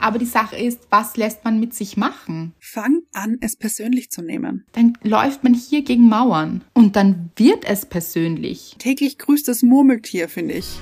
[0.00, 2.54] Aber die Sache ist, was lässt man mit sich machen?
[2.58, 4.64] Fang an, es persönlich zu nehmen.
[4.72, 8.76] Dann läuft man hier gegen Mauern und dann wird es persönlich.
[8.78, 10.78] Täglich grüßt das Murmeltier, finde ich.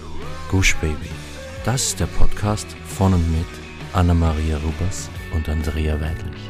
[0.50, 1.08] Gush Baby.
[1.64, 3.46] Das ist der Podcast von und mit
[3.92, 6.40] Anna-Maria Rubers und Andrea Weidlich.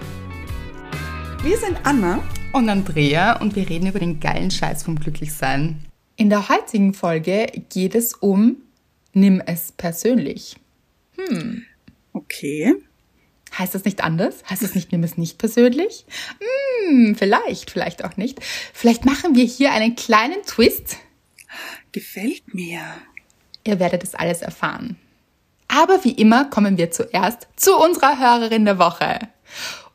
[1.42, 2.22] Wir sind Anna
[2.52, 5.84] und Andrea und wir reden über den geilen Scheiß vom Glücklichsein.
[6.16, 8.56] In der heutigen Folge geht es um
[9.14, 10.56] Nimm es persönlich.
[11.16, 11.64] Hm.
[12.18, 12.74] Okay.
[13.56, 14.42] Heißt das nicht anders?
[14.50, 16.04] Heißt das nicht, nimm es nicht persönlich?
[16.88, 18.40] Hm, vielleicht, vielleicht auch nicht.
[18.74, 20.96] Vielleicht machen wir hier einen kleinen Twist.
[21.92, 22.80] Gefällt mir.
[23.64, 24.96] Ihr werdet es alles erfahren.
[25.68, 29.18] Aber wie immer kommen wir zuerst zu unserer Hörerin der Woche.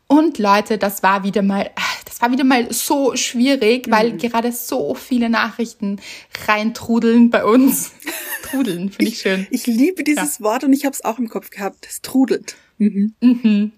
[0.07, 1.69] Und Leute, das war wieder mal,
[2.13, 4.17] das war wieder mal so schwierig, weil mhm.
[4.19, 5.99] gerade so viele Nachrichten
[6.47, 7.91] reintrudeln bei uns.
[8.43, 9.47] Trudeln, finde ich schön.
[9.49, 10.45] Ich, ich liebe dieses ja.
[10.45, 11.87] Wort und ich habe es auch im Kopf gehabt.
[11.89, 12.55] Es trudelt.
[12.77, 13.15] Mhm.
[13.19, 13.71] Mhm.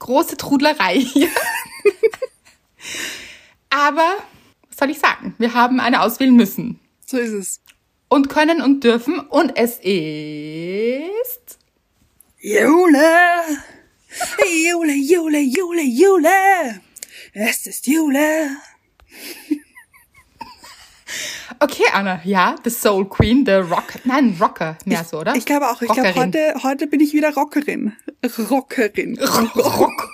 [0.00, 1.28] Große Trudlerei hier.
[3.70, 4.16] Aber,
[4.68, 5.36] was soll ich sagen?
[5.38, 6.80] Wir haben eine auswählen müssen.
[7.06, 7.60] So ist es.
[8.08, 9.20] Und können und dürfen.
[9.20, 11.58] Und es ist.
[12.40, 13.42] Jule!
[14.66, 16.80] Jule, Jule, Jule, Jule!
[17.36, 18.48] Es ist Jule!
[21.58, 25.34] Okay, Anna, ja, the Soul Queen, the Rock, nein, Rocker, mehr ich, so, oder?
[25.34, 27.92] Ich glaube auch, ich glaube, heute, heute bin ich wieder Rockerin.
[28.38, 29.18] Rockerin.
[29.18, 30.08] Rock.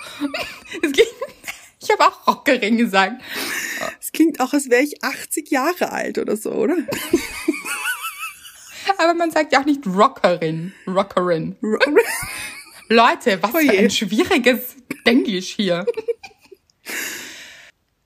[1.79, 3.21] ich habe auch Rockerin gesagt.
[4.01, 6.77] Es klingt auch, als wäre ich 80 Jahre alt oder so, oder?
[8.97, 10.73] Aber man sagt ja auch nicht Rockerin.
[10.87, 11.57] Rockerin.
[12.89, 15.85] Leute, was oh für ein schwieriges Englisch hier.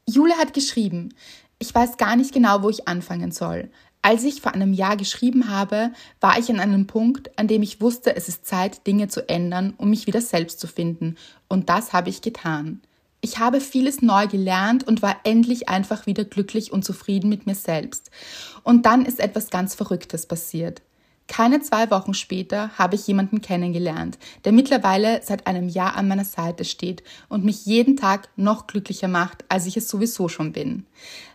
[0.07, 1.15] Jule hat geschrieben,
[1.59, 3.71] ich weiß gar nicht genau, wo ich anfangen soll.
[4.03, 7.81] Als ich vor einem Jahr geschrieben habe, war ich an einem Punkt, an dem ich
[7.81, 11.17] wusste, es ist Zeit, Dinge zu ändern, um mich wieder selbst zu finden.
[11.49, 12.83] Und das habe ich getan.
[13.23, 17.55] Ich habe vieles neu gelernt und war endlich einfach wieder glücklich und zufrieden mit mir
[17.55, 18.11] selbst.
[18.63, 20.83] Und dann ist etwas ganz Verrücktes passiert.
[21.27, 26.25] Keine zwei Wochen später habe ich jemanden kennengelernt, der mittlerweile seit einem Jahr an meiner
[26.25, 30.85] Seite steht und mich jeden Tag noch glücklicher macht, als ich es sowieso schon bin.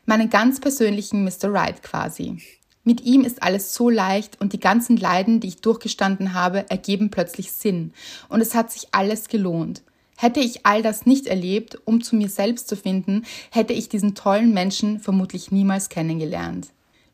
[0.05, 1.51] Meinen ganz persönlichen Mr.
[1.51, 2.37] Right quasi.
[2.83, 7.09] Mit ihm ist alles so leicht und die ganzen Leiden, die ich durchgestanden habe, ergeben
[7.09, 7.93] plötzlich Sinn.
[8.29, 9.83] Und es hat sich alles gelohnt.
[10.17, 14.15] Hätte ich all das nicht erlebt, um zu mir selbst zu finden, hätte ich diesen
[14.15, 16.69] tollen Menschen vermutlich niemals kennengelernt.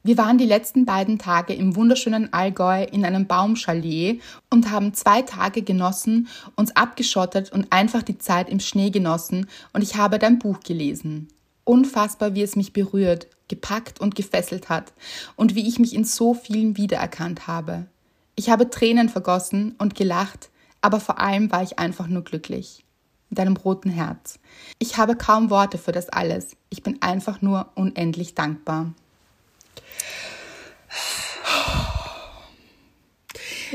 [0.05, 4.21] Wir waren die letzten beiden Tage im wunderschönen Allgäu in einem Baumchalet
[4.51, 9.81] und haben zwei Tage genossen, uns abgeschottet und einfach die Zeit im Schnee genossen und
[9.81, 11.29] ich habe dein Buch gelesen.
[11.63, 14.93] Unfassbar, wie es mich berührt, gepackt und gefesselt hat
[15.37, 17.87] und wie ich mich in so vielen wiedererkannt habe.
[18.35, 20.51] Ich habe Tränen vergossen und gelacht,
[20.81, 22.85] aber vor allem war ich einfach nur glücklich.
[23.31, 24.37] Mit einem roten Herz.
[24.77, 26.55] Ich habe kaum Worte für das alles.
[26.69, 28.93] Ich bin einfach nur unendlich dankbar.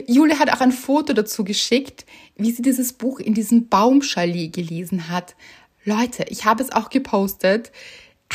[0.06, 2.06] Jule hat auch ein Foto dazu geschickt,
[2.37, 5.37] wie sie dieses Buch in diesem Baumchalet gelesen hat.
[5.84, 7.72] Leute, ich habe es auch gepostet.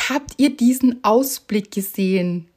[0.08, 2.48] Habt ihr diesen Ausblick gesehen?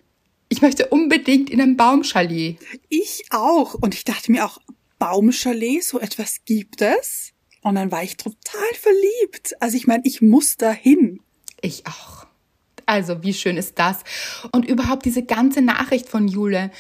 [0.50, 2.58] Ich möchte unbedingt in ein Baumchalet.
[2.90, 3.76] Ich auch.
[3.76, 4.60] Und ich dachte mir auch,
[4.98, 7.32] Baumchalet, so etwas gibt es?
[7.62, 9.54] Und dann war ich total verliebt.
[9.60, 11.22] Also ich meine, ich muss dahin.
[11.62, 12.26] Ich auch.
[12.90, 14.00] Also, wie schön ist das?
[14.52, 16.72] Und überhaupt diese ganze Nachricht von Jule.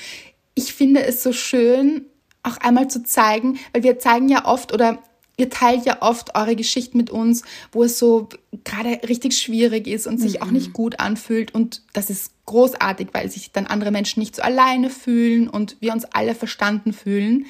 [0.56, 2.08] Ich finde es so schön,
[2.42, 5.04] auch einmal zu zeigen, weil wir zeigen ja oft oder
[5.38, 8.28] ihr teilt ja oft eure Geschichten mit uns, wo es so
[8.64, 10.42] gerade richtig schwierig ist und sich mhm.
[10.42, 11.54] auch nicht gut anfühlt.
[11.54, 15.94] Und das ist großartig, weil sich dann andere Menschen nicht so alleine fühlen und wir
[15.94, 17.46] uns alle verstanden fühlen.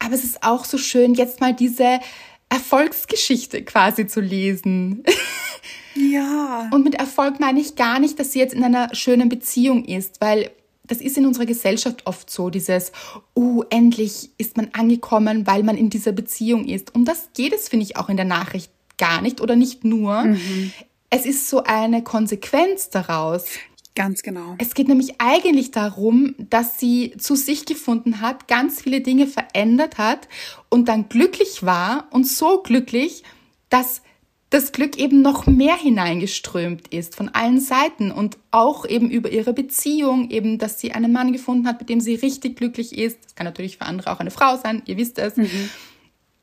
[0.00, 2.00] Aber es ist auch so schön, jetzt mal diese
[2.48, 5.04] Erfolgsgeschichte quasi zu lesen.
[5.94, 6.68] Ja.
[6.72, 10.20] Und mit Erfolg meine ich gar nicht, dass sie jetzt in einer schönen Beziehung ist,
[10.20, 10.50] weil
[10.84, 12.92] das ist in unserer Gesellschaft oft so, dieses,
[13.34, 16.94] oh, endlich ist man angekommen, weil man in dieser Beziehung ist.
[16.94, 20.22] Um das geht es, finde ich, auch in der Nachricht gar nicht oder nicht nur.
[20.22, 20.72] Mhm.
[21.10, 23.44] Es ist so eine Konsequenz daraus.
[23.98, 24.54] Ganz genau.
[24.58, 29.98] Es geht nämlich eigentlich darum, dass sie zu sich gefunden hat, ganz viele Dinge verändert
[29.98, 30.28] hat
[30.68, 33.24] und dann glücklich war und so glücklich,
[33.70, 34.02] dass
[34.50, 39.52] das Glück eben noch mehr hineingeströmt ist von allen Seiten und auch eben über ihre
[39.52, 43.18] Beziehung, eben, dass sie einen Mann gefunden hat, mit dem sie richtig glücklich ist.
[43.24, 45.36] Das kann natürlich für andere auch eine Frau sein, ihr wisst es.
[45.36, 45.70] Mhm.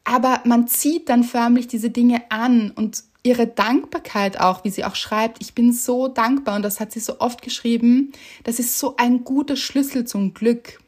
[0.03, 4.95] Aber man zieht dann förmlich diese Dinge an und ihre Dankbarkeit auch, wie sie auch
[4.95, 8.11] schreibt, ich bin so dankbar und das hat sie so oft geschrieben,
[8.43, 10.79] das ist so ein guter Schlüssel zum Glück.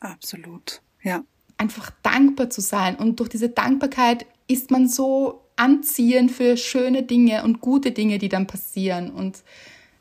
[0.00, 1.24] Absolut, ja.
[1.56, 2.96] einfach dankbar zu sein.
[2.96, 8.28] Und durch diese Dankbarkeit ist man so anziehend für schöne Dinge und gute Dinge, die
[8.28, 9.10] dann passieren.
[9.10, 9.42] Und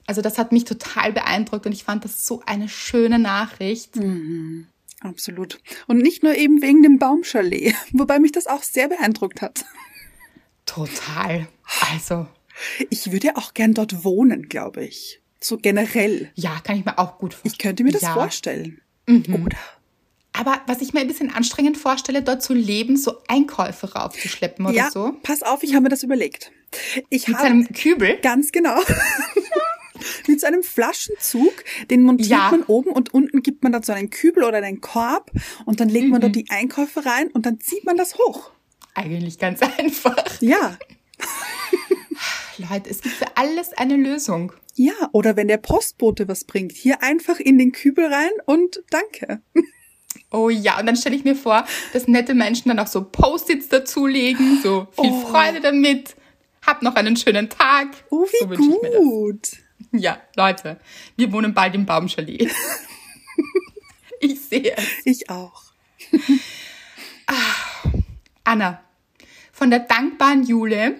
[0.05, 3.95] also das hat mich total beeindruckt und ich fand das so eine schöne Nachricht.
[3.95, 4.67] Mhm.
[4.99, 5.59] Absolut.
[5.87, 9.63] Und nicht nur eben wegen dem Baumchalet, wobei mich das auch sehr beeindruckt hat.
[10.65, 11.47] Total.
[11.93, 12.27] Also.
[12.89, 15.21] Ich würde auch gern dort wohnen, glaube ich.
[15.39, 16.31] So generell.
[16.35, 17.53] Ja, kann ich mir auch gut vorstellen.
[17.53, 18.13] Ich könnte mir das ja.
[18.13, 18.81] vorstellen.
[19.07, 19.45] Mhm.
[19.45, 19.57] Oder?
[20.33, 24.75] Aber was ich mir ein bisschen anstrengend vorstelle, dort zu leben, so Einkäufe raufzuschleppen oder
[24.75, 25.13] ja, so.
[25.23, 26.51] Pass auf, ich habe mir das überlegt.
[27.09, 28.17] Ich Mit einem Kübel?
[28.21, 28.77] Ganz genau.
[30.27, 31.53] Mit so einem Flaschenzug,
[31.89, 32.51] den montiert ja.
[32.51, 35.31] man oben und unten gibt man dann so einen Kübel oder einen Korb
[35.65, 36.11] und dann legt mhm.
[36.11, 38.51] man dort die Einkäufe rein und dann zieht man das hoch.
[38.95, 40.41] Eigentlich ganz einfach.
[40.41, 40.77] Ja.
[42.57, 44.53] Leute, es gibt für alles eine Lösung.
[44.75, 49.41] Ja, oder wenn der Postbote was bringt, hier einfach in den Kübel rein und danke.
[50.31, 53.69] Oh ja, und dann stelle ich mir vor, dass nette Menschen dann auch so Post-its
[53.69, 55.27] dazulegen, so viel oh.
[55.27, 56.15] Freude damit,
[56.65, 57.89] hab noch einen schönen Tag.
[58.09, 59.51] Oh, wie so gut.
[59.91, 60.79] Ja, Leute,
[61.15, 62.49] wir wohnen bald im Baumchalet.
[64.19, 64.85] ich sehe es.
[65.05, 65.63] Ich auch.
[67.27, 67.89] Ah,
[68.43, 68.84] Anna,
[69.55, 70.99] von der dankbaren Jule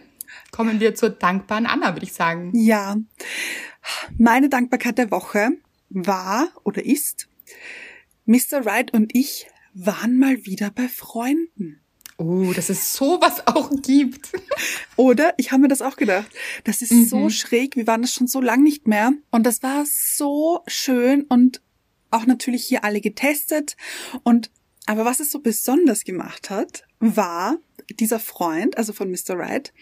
[0.52, 2.52] kommen wir zur dankbaren Anna, würde ich sagen.
[2.56, 2.96] Ja.
[4.18, 5.50] Meine Dankbarkeit der Woche
[5.90, 7.28] war oder ist,
[8.26, 8.64] Mr.
[8.64, 11.82] Wright und ich waren mal wieder bei Freunden.
[12.18, 14.32] Oh, dass es sowas auch gibt.
[14.96, 15.34] Oder?
[15.36, 16.32] Ich habe mir das auch gedacht.
[16.64, 17.06] Das ist mhm.
[17.08, 17.76] so schräg.
[17.76, 19.12] Wir waren das schon so lang nicht mehr.
[19.32, 21.62] Und das war so schön und
[22.12, 23.76] auch natürlich hier alle getestet.
[24.24, 24.50] Und,
[24.86, 27.58] aber was es so besonders gemacht hat, war,
[27.92, 29.38] dieser Freund, also von Mr.
[29.38, 29.74] Wright,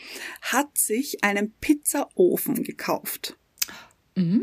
[0.41, 3.37] hat sich einen Pizzaofen gekauft.
[4.15, 4.41] Mm.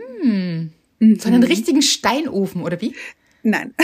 [0.99, 1.19] Mhm.
[1.19, 2.95] So einen richtigen Steinofen, oder wie?
[3.43, 3.75] Nein.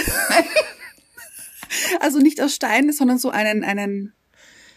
[2.01, 4.13] also nicht aus Stein, sondern so einen, einen,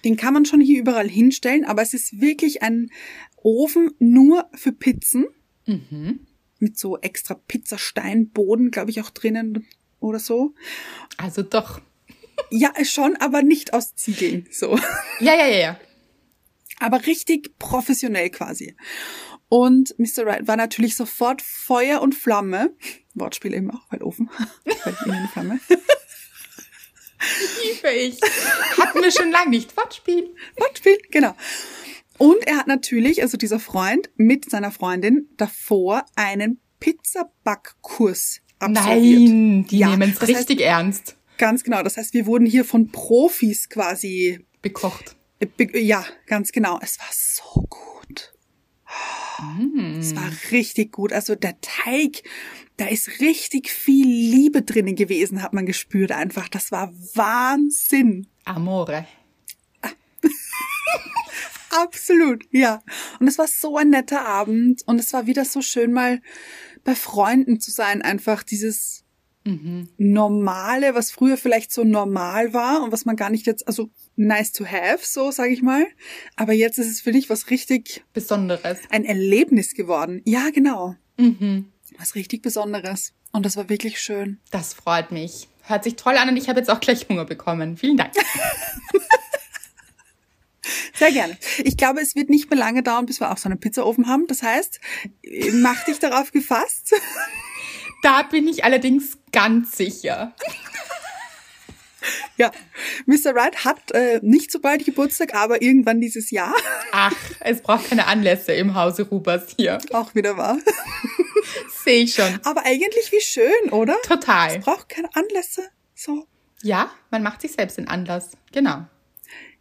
[0.05, 2.89] den kann man schon hier überall hinstellen, aber es ist wirklich ein
[3.37, 5.27] Ofen nur für Pizzen.
[5.65, 6.21] Mhm.
[6.59, 9.65] Mit so extra Pizzasteinboden, glaube ich, auch drinnen
[9.99, 10.53] oder so.
[11.17, 11.81] Also doch.
[12.49, 14.77] Ja, schon, aber nicht aus Ziegeln, so.
[15.19, 15.79] Ja, ja, ja, ja.
[16.79, 18.75] Aber richtig professionell quasi.
[19.49, 20.25] Und Mr.
[20.25, 22.75] Wright war natürlich sofort Feuer und Flamme.
[23.15, 24.29] Wortspiel eben auch, weil Ofen.
[24.85, 25.59] weil Flamme.
[27.63, 28.19] Liebe ich.
[28.79, 29.75] Hatten wir schon lange nicht.
[29.75, 30.33] Wortspiel.
[30.57, 31.35] Wortspiel, genau.
[32.17, 39.29] Und er hat natürlich, also dieser Freund, mit seiner Freundin davor einen Pizzabackkurs absolviert.
[39.29, 41.15] Nein, die ja, nehmen es richtig heißt, ernst.
[41.39, 41.81] Ganz genau.
[41.81, 45.15] Das heißt, wir wurden hier von Profis quasi bekocht.
[45.55, 46.77] Be ja, ganz genau.
[46.81, 48.33] Es war so gut.
[49.39, 49.99] Mm.
[49.99, 51.13] Es war richtig gut.
[51.13, 52.23] Also der Teig,
[52.75, 56.49] da ist richtig viel Liebe drinnen gewesen, hat man gespürt einfach.
[56.49, 58.27] Das war Wahnsinn.
[58.43, 59.07] Amore.
[61.69, 62.83] Absolut, ja.
[63.21, 66.21] Und es war so ein netter Abend und es war wieder so schön mal
[66.83, 69.05] bei Freunden zu sein, einfach dieses
[69.43, 69.89] mhm.
[69.97, 74.51] Normale, was früher vielleicht so normal war und was man gar nicht jetzt, also nice
[74.51, 75.85] to have, so sage ich mal.
[76.35, 78.79] Aber jetzt ist es für dich was richtig Besonderes.
[78.89, 80.21] Ein Erlebnis geworden.
[80.25, 80.95] Ja, genau.
[81.17, 81.71] Mhm.
[81.97, 83.13] Was richtig Besonderes.
[83.31, 84.39] Und das war wirklich schön.
[84.51, 85.47] Das freut mich.
[85.63, 87.77] Hört sich toll an und ich habe jetzt auch gleich Hunger bekommen.
[87.77, 88.13] Vielen Dank.
[90.93, 91.37] Sehr gerne.
[91.63, 94.27] Ich glaube, es wird nicht mehr lange dauern, bis wir auch so einen Pizzaofen haben.
[94.27, 94.79] Das heißt,
[95.53, 96.93] mach dich darauf gefasst.
[98.01, 100.33] Da bin ich allerdings ganz sicher.
[102.37, 102.51] Ja,
[103.05, 103.35] Mr.
[103.35, 106.55] Wright hat äh, nicht so bald Geburtstag, aber irgendwann dieses Jahr.
[106.93, 109.79] Ach, es braucht keine Anlässe im Hause Rubers hier.
[109.91, 110.57] Auch wieder wahr.
[111.83, 112.39] Sehe ich schon.
[112.45, 113.97] Aber eigentlich wie schön, oder?
[114.03, 114.55] Total.
[114.55, 115.67] Es braucht keine Anlässe.
[115.93, 116.27] So.
[116.61, 118.31] Ja, man macht sich selbst den Anlass.
[118.53, 118.85] Genau.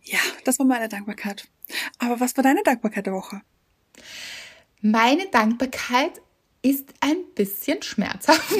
[0.03, 1.49] Ja, das war meine Dankbarkeit.
[1.99, 3.41] Aber was war deine Dankbarkeit der Woche?
[4.81, 6.21] Meine Dankbarkeit
[6.63, 8.55] ist ein bisschen schmerzhaft.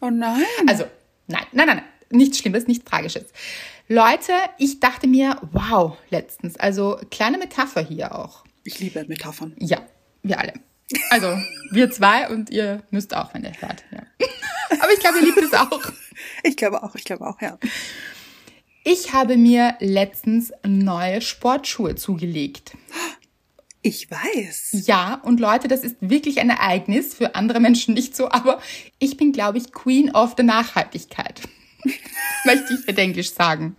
[0.00, 0.44] Oh nein.
[0.66, 0.84] Also,
[1.26, 1.84] nein, nein, nein, nein.
[2.10, 3.24] Nichts Schlimmes, nichts Tragisches.
[3.88, 6.56] Leute, ich dachte mir, wow, letztens.
[6.56, 8.44] Also, kleine Metapher hier auch.
[8.64, 9.54] Ich liebe Metaphern.
[9.58, 9.86] Ja,
[10.22, 10.54] wir alle.
[11.10, 11.36] Also,
[11.70, 13.84] wir zwei und ihr müsst auch, wenn ihr hört.
[13.90, 14.02] Ja.
[14.80, 15.80] Aber ich glaube, ihr liebt es auch.
[16.42, 17.58] Ich glaube auch, ich glaube auch, ja.
[18.84, 22.76] Ich habe mir letztens neue Sportschuhe zugelegt.
[23.86, 24.86] Ich weiß.
[24.86, 28.58] Ja, und Leute, das ist wirklich ein Ereignis, für andere Menschen nicht so, aber
[28.98, 31.42] ich bin, glaube ich, Queen of the Nachhaltigkeit.
[32.46, 33.76] Möchte ich mit Englisch sagen.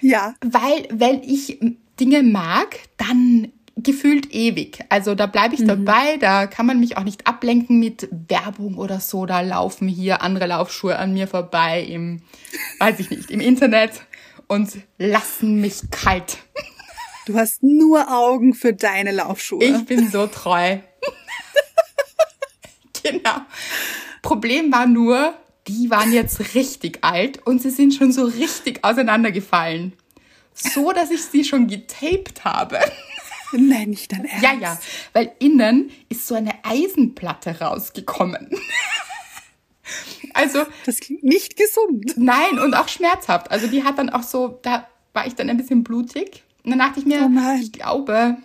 [0.00, 0.36] Ja.
[0.40, 1.58] Weil, wenn ich
[1.98, 4.78] Dinge mag, dann gefühlt ewig.
[4.88, 5.66] Also da bleibe ich mhm.
[5.66, 9.26] dabei, da kann man mich auch nicht ablenken mit Werbung oder so.
[9.26, 12.22] Da laufen hier andere Laufschuhe an mir vorbei im,
[12.78, 14.02] weiß ich nicht, im Internet
[14.46, 16.38] und lassen mich kalt.
[17.26, 19.64] Du hast nur Augen für deine Laufschuhe.
[19.64, 20.78] Ich bin so treu.
[23.02, 23.36] genau.
[24.20, 25.34] Problem war nur,
[25.66, 29.94] die waren jetzt richtig alt und sie sind schon so richtig auseinandergefallen.
[30.52, 32.78] So, dass ich sie schon getaped habe.
[33.52, 34.42] Nein, nicht dein Ernst.
[34.42, 34.78] Ja, ja,
[35.12, 38.50] weil innen ist so eine Eisenplatte rausgekommen.
[40.34, 40.64] also.
[40.84, 42.14] Das klingt nicht gesund.
[42.16, 43.50] Nein, und auch schmerzhaft.
[43.50, 46.44] Also die hat dann auch so, da war ich dann ein bisschen blutig.
[46.64, 48.36] Und dann dachte ich mir, oh ich glaube,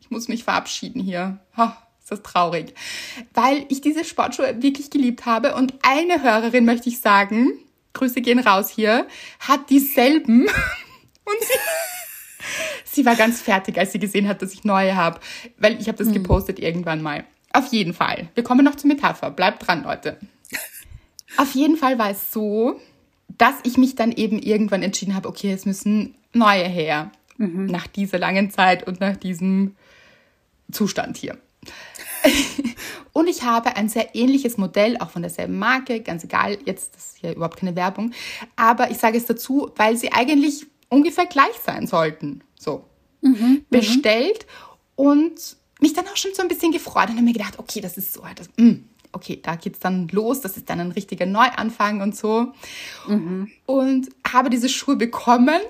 [0.00, 1.38] ich muss mich verabschieden hier.
[1.56, 2.74] Ha, ist das traurig.
[3.34, 5.54] Weil ich diese Sportschuhe wirklich geliebt habe.
[5.54, 7.52] Und eine Hörerin, möchte ich sagen,
[7.94, 9.06] Grüße gehen raus hier,
[9.40, 10.42] hat dieselben.
[11.24, 11.58] Und sie
[12.96, 15.20] Sie war ganz fertig, als sie gesehen hat, dass ich neue habe,
[15.58, 16.14] weil ich habe das hm.
[16.14, 17.24] gepostet irgendwann mal.
[17.52, 18.28] Auf jeden Fall.
[18.34, 19.30] Wir kommen noch zur Metapher.
[19.30, 20.18] Bleibt dran, Leute.
[21.36, 22.80] Auf jeden Fall war es so,
[23.28, 27.10] dass ich mich dann eben irgendwann entschieden habe, okay, es müssen neue her.
[27.38, 27.66] Mhm.
[27.66, 29.76] Nach dieser langen Zeit und nach diesem
[30.70, 31.38] Zustand hier.
[33.12, 37.16] und ich habe ein sehr ähnliches Modell, auch von derselben Marke, ganz egal, jetzt ist
[37.20, 38.12] hier überhaupt keine Werbung,
[38.56, 42.42] aber ich sage es dazu, weil sie eigentlich ungefähr gleich sein sollten.
[42.58, 42.84] So.
[43.20, 44.46] Mhm, mhm, bestellt
[44.94, 47.96] und mich dann auch schon so ein bisschen gefreut und habe mir gedacht, okay, das
[47.96, 51.26] ist so, das, mh, mm, okay, da geht's dann los, das ist dann ein richtiger
[51.26, 52.52] Neuanfang und so.
[53.08, 53.50] Mhm.
[53.64, 55.60] Und habe diese Schuhe bekommen.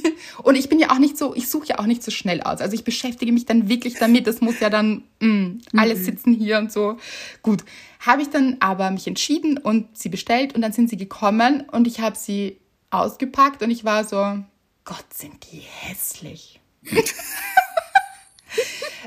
[0.42, 2.60] und ich bin ja auch nicht so, ich suche ja auch nicht so schnell aus.
[2.60, 4.26] Also ich beschäftige mich dann wirklich damit.
[4.26, 6.04] Das muss ja dann mh, mm, alles mhm.
[6.04, 6.96] sitzen hier und so.
[7.42, 7.64] Gut,
[8.00, 11.86] habe ich dann aber mich entschieden und sie bestellt und dann sind sie gekommen und
[11.86, 12.58] ich habe sie
[12.90, 14.38] ausgepackt und ich war so,
[14.84, 16.60] Gott, sind die hässlich.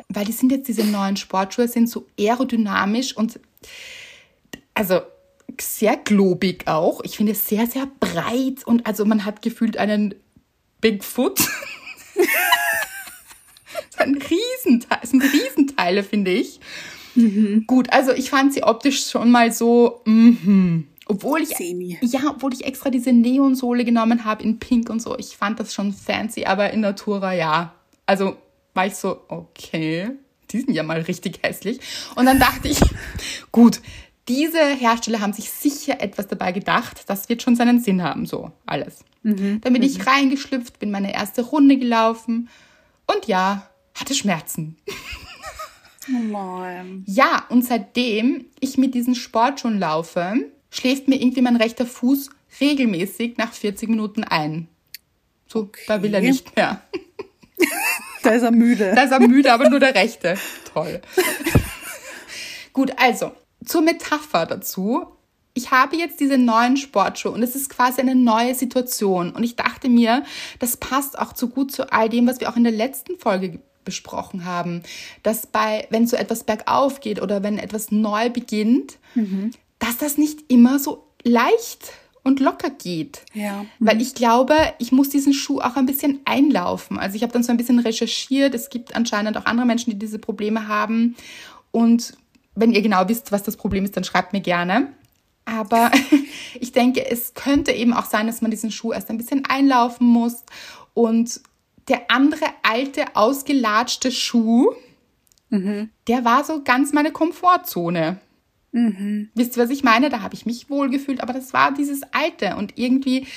[0.10, 3.40] Weil die sind jetzt diese neuen Sportschuhe, sind so aerodynamisch und
[4.74, 5.02] also
[5.62, 7.02] sehr globig auch.
[7.04, 10.16] Ich finde es sehr, sehr breit und also man hat gefühlt einen
[10.86, 11.40] Bigfoot.
[13.76, 16.60] das sind Riesenteile, sind Riesenteile, finde ich.
[17.16, 17.64] Mhm.
[17.66, 20.88] Gut, also ich fand sie optisch schon mal so, mhm.
[21.08, 21.98] Obwohl ich, Semi.
[22.02, 25.18] ja, obwohl ich extra diese Neonsohle genommen habe in Pink und so.
[25.18, 27.74] Ich fand das schon fancy, aber in Natura ja.
[28.06, 28.38] Also
[28.76, 30.12] war ich so, okay,
[30.52, 31.80] die sind ja mal richtig hässlich.
[32.16, 32.80] Und dann dachte ich,
[33.52, 33.82] gut,
[34.28, 37.04] diese Hersteller haben sich sicher etwas dabei gedacht.
[37.08, 39.06] Das wird schon seinen Sinn haben, so alles.
[39.24, 39.62] Mhm.
[39.62, 39.88] Dann bin mhm.
[39.88, 42.50] ich reingeschlüpft, bin meine erste Runde gelaufen
[43.08, 44.78] und ja, hatte Schmerzen.
[46.08, 46.62] Oh
[47.06, 50.36] ja, und seitdem ich mit diesen Sportschuhen laufe,
[50.70, 52.30] schläft mir irgendwie mein rechter Fuß
[52.62, 54.68] regelmäßig nach 40 Minuten ein.
[55.48, 55.82] So, okay.
[55.88, 56.82] da will er nicht mehr.
[58.24, 58.94] da ist er müde.
[58.96, 60.38] Da ist er müde, aber nur der rechte.
[60.74, 61.02] Toll.
[62.74, 63.32] Gut, also
[63.66, 65.06] zur Metapher dazu.
[65.54, 69.32] Ich habe jetzt diese neuen Sportschuhe und es ist quasi eine neue Situation.
[69.32, 70.24] Und ich dachte mir,
[70.60, 73.60] das passt auch zu gut zu all dem, was wir auch in der letzten Folge
[73.86, 74.84] besprochen haben,
[75.24, 80.18] dass bei, wenn so etwas bergauf geht oder wenn etwas neu beginnt, mhm dass das
[80.18, 81.92] nicht immer so leicht
[82.24, 83.22] und locker geht.
[83.34, 83.66] Ja.
[83.80, 86.98] Weil ich glaube, ich muss diesen Schuh auch ein bisschen einlaufen.
[86.98, 88.56] Also ich habe dann so ein bisschen recherchiert.
[88.56, 91.16] Es gibt anscheinend auch andere Menschen, die diese Probleme haben.
[91.72, 92.18] Und
[92.56, 94.94] wenn ihr genau wisst, was das Problem ist, dann schreibt mir gerne.
[95.46, 95.92] Aber
[96.60, 100.08] ich denke, es könnte eben auch sein, dass man diesen Schuh erst ein bisschen einlaufen
[100.08, 100.44] muss.
[100.94, 101.42] Und
[101.88, 104.74] der andere alte, ausgelatschte Schuh,
[105.50, 105.90] mhm.
[106.08, 108.20] der war so ganz meine Komfortzone.
[108.72, 109.30] Mhm.
[109.36, 110.10] Wisst ihr, was ich meine?
[110.10, 113.28] Da habe ich mich wohlgefühlt, aber das war dieses Alte und irgendwie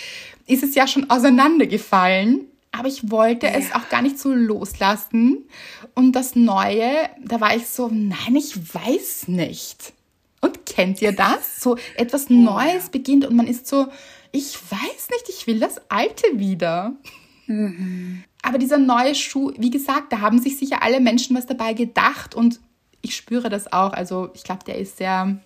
[0.46, 2.46] ist es ja schon auseinandergefallen.
[2.72, 3.54] Aber ich wollte ja.
[3.54, 5.48] es auch gar nicht so loslassen.
[5.94, 9.92] Und das Neue, da war ich so, nein, ich weiß nicht.
[10.40, 11.60] Und kennt ihr das?
[11.60, 12.90] So etwas oh, Neues ja.
[12.92, 13.86] beginnt und man ist so,
[14.32, 16.96] ich weiß nicht, ich will das Alte wieder.
[17.46, 18.24] Mhm.
[18.42, 22.34] Aber dieser neue Schuh, wie gesagt, da haben sich sicher alle Menschen was dabei gedacht
[22.34, 22.60] und
[23.02, 23.92] ich spüre das auch.
[23.92, 25.38] Also ich glaube, der ist sehr,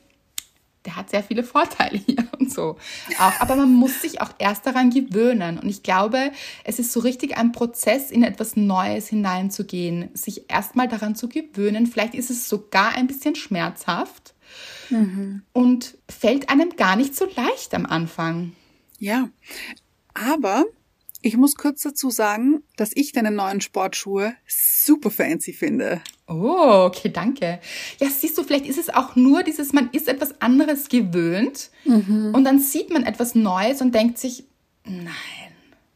[0.84, 2.76] der hat sehr viele Vorteile hier und so.
[3.18, 5.58] Auch, aber man muss sich auch erst daran gewöhnen.
[5.58, 6.32] Und ich glaube,
[6.64, 11.86] es ist so richtig ein Prozess, in etwas Neues hineinzugehen, sich erstmal daran zu gewöhnen.
[11.86, 14.34] Vielleicht ist es sogar ein bisschen schmerzhaft
[14.90, 15.42] mhm.
[15.52, 18.52] und fällt einem gar nicht so leicht am Anfang.
[18.98, 19.28] Ja,
[20.14, 20.64] aber
[21.22, 26.02] ich muss kurz dazu sagen, dass ich deine neuen Sportschuhe super fancy finde.
[26.26, 27.60] Oh, okay, danke.
[27.98, 32.32] Ja, siehst du, vielleicht ist es auch nur dieses, man ist etwas anderes gewöhnt mhm.
[32.34, 34.44] und dann sieht man etwas Neues und denkt sich,
[34.84, 35.12] nein.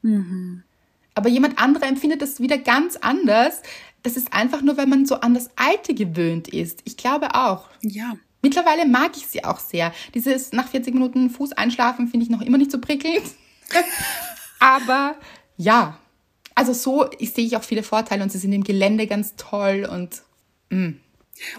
[0.02, 0.62] Mhm.
[1.14, 3.62] Aber jemand anderer empfindet das wieder ganz anders.
[4.02, 6.80] das ist einfach nur, weil man so an das Alte gewöhnt ist.
[6.85, 7.68] Ich glaube auch.
[7.80, 8.16] Ja.
[8.42, 9.92] Mittlerweile mag ich sie auch sehr.
[10.14, 13.25] Dieses nach 40 Minuten Fuß einschlafen finde ich noch immer nicht so prickelnd.
[14.58, 15.16] Aber
[15.56, 15.98] ja,
[16.54, 19.88] also so ich, sehe ich auch viele Vorteile und sie sind im Gelände ganz toll
[19.90, 20.22] und
[20.70, 20.94] mh,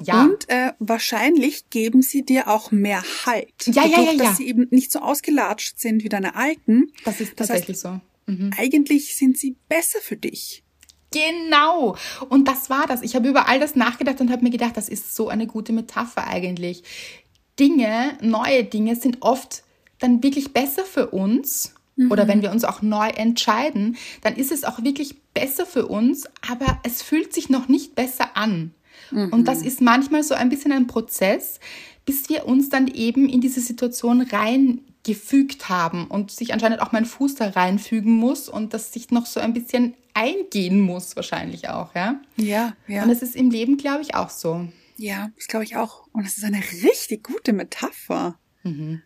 [0.04, 0.24] ja.
[0.24, 3.54] Und äh, wahrscheinlich geben sie dir auch mehr Halt.
[3.66, 4.24] Ja, ja, ja, ja.
[4.24, 6.92] Dass sie eben nicht so ausgelatscht sind wie deine alten.
[7.06, 8.32] Das ist tatsächlich das heißt, so.
[8.32, 8.52] Mhm.
[8.58, 10.64] Eigentlich sind sie besser für dich.
[11.12, 11.96] Genau.
[12.30, 13.02] Und das war das.
[13.02, 15.74] Ich habe über all das nachgedacht und habe mir gedacht, das ist so eine gute
[15.74, 16.84] Metapher eigentlich.
[17.60, 19.64] Dinge, neue Dinge sind oft
[20.00, 21.74] dann wirklich besser für uns.
[21.98, 22.12] Mhm.
[22.12, 26.26] Oder wenn wir uns auch neu entscheiden, dann ist es auch wirklich besser für uns,
[26.50, 28.74] aber es fühlt sich noch nicht besser an.
[29.12, 29.34] Mhm.
[29.34, 31.60] Und das ist manchmal so ein bisschen ein Prozess,
[32.06, 37.06] bis wir uns dann eben in diese Situation reingefügt haben und sich anscheinend auch mein
[37.06, 41.94] Fuß da reinfügen muss und das sich noch so ein bisschen eingehen muss, wahrscheinlich auch,
[41.94, 42.20] ja?
[42.38, 43.04] Ja, ja.
[43.04, 44.68] Und es ist im Leben, glaube ich, auch so.
[44.98, 46.08] Ja, das glaube ich auch.
[46.12, 48.40] Und es ist eine richtig gute Metapher.
[48.64, 49.04] Mhm.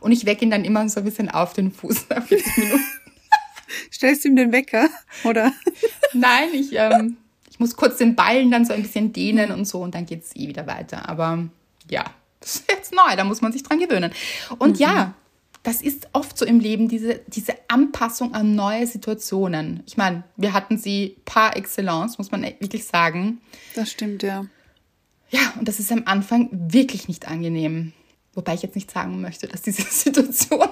[0.00, 2.84] Und ich wecke ihn dann immer so ein bisschen auf den Fuß nach 40 Minuten.
[3.92, 4.88] Stellst du ihm den Wecker,
[5.24, 5.52] oder?
[6.12, 7.16] Nein, ich, ähm,
[7.50, 10.24] ich muss kurz den Ballen dann so ein bisschen dehnen und so und dann geht
[10.24, 11.08] es eh wieder weiter.
[11.08, 11.44] Aber
[11.88, 12.04] ja,
[12.40, 14.12] das ist jetzt neu, da muss man sich dran gewöhnen.
[14.58, 14.82] Und mhm.
[14.84, 15.14] ja,
[15.62, 19.82] das ist oft so im Leben, diese, diese Anpassung an neue Situationen.
[19.86, 23.40] Ich meine, wir hatten sie par excellence, muss man wirklich sagen.
[23.74, 24.46] Das stimmt, ja.
[25.28, 27.92] Ja, und das ist am Anfang wirklich nicht angenehm.
[28.34, 30.68] Wobei ich jetzt nicht sagen möchte, dass diese Situation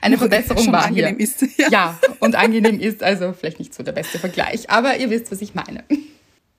[0.00, 0.86] eine Verbesserung war.
[0.86, 1.24] Angenehm hier.
[1.24, 1.42] ist.
[1.58, 1.68] Ja.
[1.70, 5.40] ja, und angenehm ist, also vielleicht nicht so der beste Vergleich, aber ihr wisst, was
[5.40, 5.84] ich meine.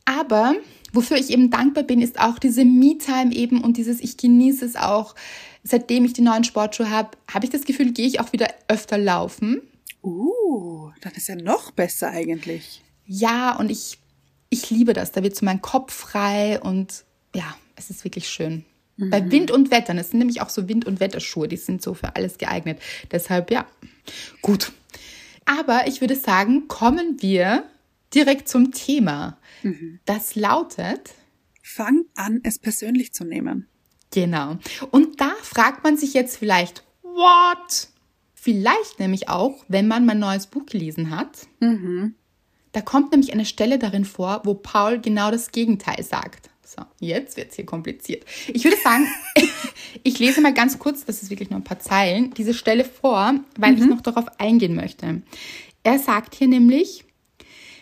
[0.06, 0.56] Aber
[0.94, 4.76] wofür ich eben dankbar bin, ist auch diese Me-Time eben und dieses, ich genieße es
[4.76, 5.16] auch,
[5.64, 8.98] seitdem ich die neuen Sportschuhe habe, habe ich das Gefühl, gehe ich auch wieder öfter
[8.98, 9.62] laufen.
[10.02, 12.82] Uh, dann ist ja noch besser eigentlich.
[13.06, 14.00] Ja, und ich,
[14.50, 15.12] ich liebe das.
[15.12, 18.66] Da wird so mein Kopf frei und ja, es ist wirklich schön.
[19.00, 19.10] Mhm.
[19.10, 21.94] Bei Wind und Wetter, das sind nämlich auch so Wind- und Wetterschuhe, die sind so
[21.94, 22.80] für alles geeignet.
[23.12, 23.66] Deshalb ja,
[24.42, 24.74] gut.
[25.46, 27.64] Aber ich würde sagen, kommen wir
[28.14, 29.38] direkt zum Thema.
[29.64, 30.00] Mhm.
[30.06, 31.12] Das lautet.
[31.64, 33.68] Fang an, es persönlich zu nehmen.
[34.12, 34.58] Genau.
[34.92, 37.90] Und da fragt man sich jetzt vielleicht, what?
[38.34, 41.48] Vielleicht nämlich auch, wenn man mein neues Buch gelesen hat.
[41.60, 42.16] Mhm.
[42.72, 46.50] Da kommt nämlich eine Stelle darin vor, wo Paul genau das Gegenteil sagt.
[46.70, 48.26] So, jetzt wird es hier kompliziert.
[48.54, 49.08] Ich würde sagen,
[50.04, 53.34] ich lese mal ganz kurz, das ist wirklich nur ein paar Zeilen, diese Stelle vor,
[53.58, 53.78] weil mhm.
[53.80, 55.24] ich noch darauf eingehen möchte.
[55.82, 57.06] Er sagt hier nämlich,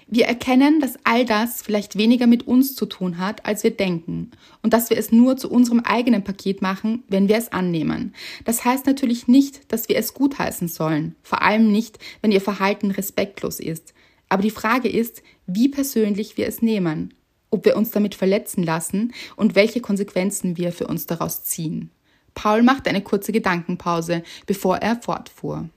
[0.08, 4.32] wir erkennen, dass all das vielleicht weniger mit uns zu tun hat, als wir denken
[4.64, 8.16] und dass wir es nur zu unserem eigenen Paket machen, wenn wir es annehmen.
[8.46, 12.92] Das heißt natürlich nicht, dass wir es gutheißen sollen, vor allem nicht, wenn ihr Verhalten
[12.92, 13.94] respektlos ist.
[14.30, 17.14] Aber die Frage ist, wie persönlich wir es nehmen,
[17.50, 21.92] ob wir uns damit verletzen lassen und welche Konsequenzen wir für uns daraus ziehen.
[22.34, 25.70] Paul machte eine kurze Gedankenpause, bevor er fortfuhr.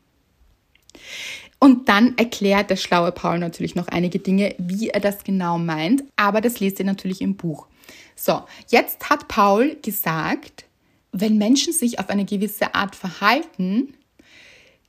[1.59, 6.03] Und dann erklärt der schlaue Paul natürlich noch einige Dinge, wie er das genau meint,
[6.17, 7.67] aber das lest ihr natürlich im Buch.
[8.17, 10.65] So, jetzt hat Paul gesagt,
[11.13, 13.95] wenn Menschen sich auf eine gewisse Art verhalten,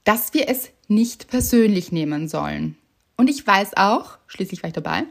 [0.03, 2.77] dass wir es nicht persönlich nehmen sollen.
[3.21, 5.03] Und ich weiß auch, schließlich war ich dabei,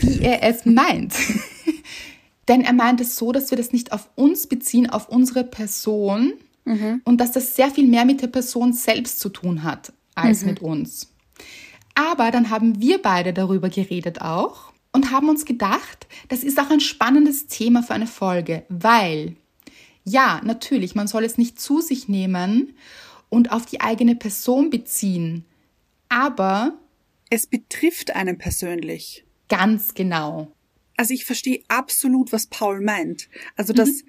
[0.00, 1.14] wie er es meint.
[2.48, 6.32] Denn er meint es so, dass wir das nicht auf uns beziehen, auf unsere Person
[6.64, 7.00] mhm.
[7.04, 10.48] und dass das sehr viel mehr mit der Person selbst zu tun hat als mhm.
[10.48, 11.12] mit uns.
[11.94, 16.70] Aber dann haben wir beide darüber geredet auch und haben uns gedacht, das ist auch
[16.70, 19.36] ein spannendes Thema für eine Folge, weil
[20.02, 22.74] ja, natürlich, man soll es nicht zu sich nehmen
[23.28, 25.44] und auf die eigene Person beziehen,
[26.08, 26.72] aber
[27.30, 29.24] es betrifft einen persönlich.
[29.48, 30.52] Ganz genau.
[30.96, 33.28] Also ich verstehe absolut, was Paul meint.
[33.56, 34.08] Also dass mhm.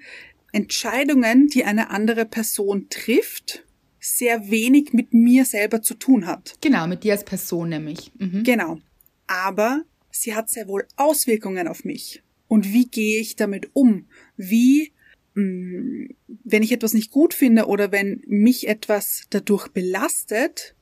[0.52, 3.64] Entscheidungen, die eine andere Person trifft,
[4.00, 6.54] sehr wenig mit mir selber zu tun hat.
[6.60, 8.10] Genau, mit dir als Person nämlich.
[8.18, 8.42] Mhm.
[8.42, 8.78] Genau.
[9.26, 12.22] Aber sie hat sehr wohl Auswirkungen auf mich.
[12.48, 14.06] Und wie gehe ich damit um?
[14.36, 14.92] Wie,
[15.34, 16.08] mh, mm,
[16.44, 20.74] wenn ich etwas nicht gut finde oder wenn mich etwas dadurch belastet,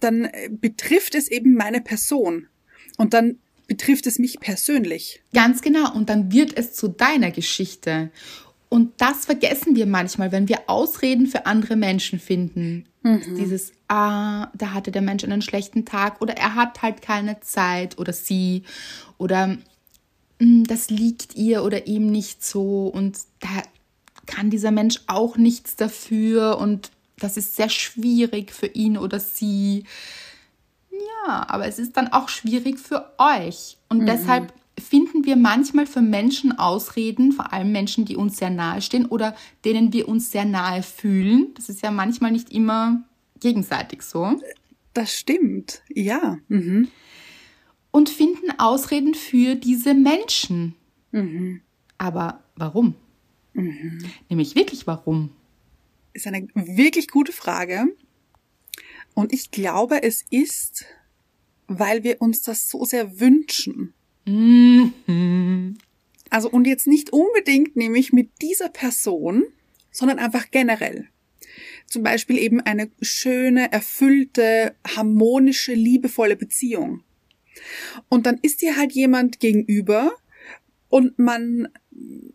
[0.00, 2.48] dann äh, betrifft es eben meine Person.
[2.96, 5.22] Und dann betrifft es mich persönlich.
[5.32, 5.94] Ganz genau.
[5.94, 8.10] Und dann wird es zu deiner Geschichte.
[8.68, 12.84] Und das vergessen wir manchmal, wenn wir Ausreden für andere Menschen finden.
[13.02, 13.36] Mhm.
[13.36, 17.98] Dieses, ah, da hatte der Mensch einen schlechten Tag oder er hat halt keine Zeit
[17.98, 18.64] oder sie
[19.16, 19.56] oder
[20.40, 23.48] hm, das liegt ihr oder ihm nicht so und da
[24.26, 29.84] kann dieser Mensch auch nichts dafür und das ist sehr schwierig für ihn oder sie.
[30.90, 33.78] Ja, aber es ist dann auch schwierig für euch.
[33.88, 34.06] Und mhm.
[34.06, 39.06] deshalb finden wir manchmal für Menschen Ausreden, vor allem Menschen, die uns sehr nahe stehen
[39.06, 41.52] oder denen wir uns sehr nahe fühlen.
[41.54, 43.02] Das ist ja manchmal nicht immer
[43.40, 44.40] gegenseitig so.
[44.94, 46.38] Das stimmt, ja.
[46.48, 46.88] Mhm.
[47.90, 50.74] Und finden Ausreden für diese Menschen.
[51.12, 51.62] Mhm.
[51.96, 52.94] Aber warum?
[53.54, 54.04] Mhm.
[54.28, 55.30] Nämlich wirklich warum?
[56.12, 57.86] Ist eine wirklich gute Frage.
[59.14, 60.84] Und ich glaube, es ist,
[61.66, 63.94] weil wir uns das so sehr wünschen.
[64.24, 65.78] Mhm.
[66.30, 69.44] Also und jetzt nicht unbedingt nämlich mit dieser Person,
[69.90, 71.08] sondern einfach generell.
[71.86, 77.02] Zum Beispiel eben eine schöne, erfüllte, harmonische, liebevolle Beziehung.
[78.08, 80.12] Und dann ist dir halt jemand gegenüber
[80.88, 81.68] und man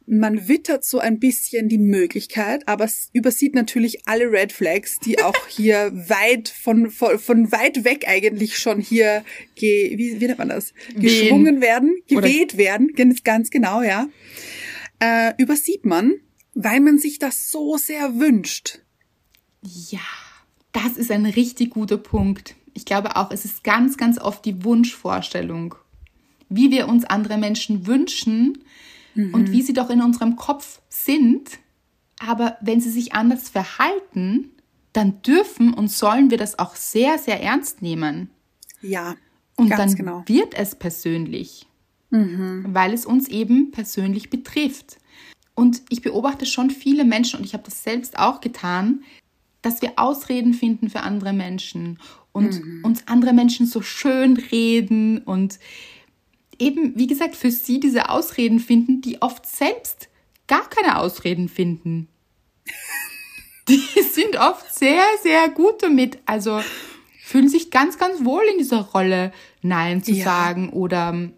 [0.06, 5.22] man wittert so ein bisschen die Möglichkeit, aber es übersieht natürlich alle Red Flags, die
[5.22, 9.24] auch hier weit von, von, von weit weg eigentlich schon hier,
[9.56, 10.74] ge, wie, wie nennt man das?
[10.96, 14.10] Geschwungen werden, geweht Oder werden, ganz genau, ja.
[15.00, 16.14] Äh, übersieht man,
[16.54, 18.80] weil man sich das so sehr wünscht.
[19.90, 20.00] Ja,
[20.72, 22.56] das ist ein richtig guter Punkt.
[22.74, 25.76] Ich glaube auch, es ist ganz, ganz oft die Wunschvorstellung,
[26.50, 28.64] wie wir uns andere Menschen wünschen,
[29.16, 29.34] mhm.
[29.34, 31.60] und wie sie doch in unserem Kopf sind.
[32.20, 34.52] Aber wenn sie sich anders verhalten,
[34.94, 38.30] dann dürfen und sollen wir das auch sehr, sehr ernst nehmen.
[38.82, 39.16] Ja.
[39.56, 40.24] Und dann genau.
[40.26, 41.68] wird es persönlich,
[42.10, 42.66] mhm.
[42.70, 44.98] weil es uns eben persönlich betrifft.
[45.56, 49.04] Und ich beobachte schon viele Menschen, und ich habe das selbst auch getan,
[49.62, 52.00] dass wir Ausreden finden für andere Menschen
[52.32, 52.84] und mhm.
[52.84, 55.60] uns andere Menschen so schön reden und
[56.60, 60.10] eben, wie gesagt, für sie diese Ausreden finden, die oft selbst
[60.48, 62.08] gar keine Ausreden finden.
[63.70, 66.20] Die sind oft sehr, sehr gut damit.
[66.26, 66.60] Also
[67.24, 70.26] fühlen sich ganz, ganz wohl in dieser Rolle, Nein zu ja.
[70.26, 71.32] sagen oder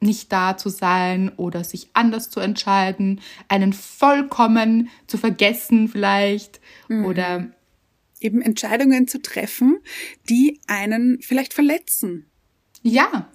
[0.00, 7.04] nicht da zu sein oder sich anders zu entscheiden, einen vollkommen zu vergessen vielleicht mhm.
[7.04, 7.50] oder
[8.20, 9.78] eben Entscheidungen zu treffen,
[10.28, 12.26] die einen vielleicht verletzen.
[12.82, 13.30] Ja.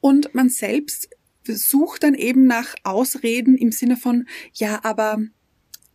[0.00, 1.08] Und man selbst
[1.44, 5.18] sucht dann eben nach Ausreden im Sinne von, ja, aber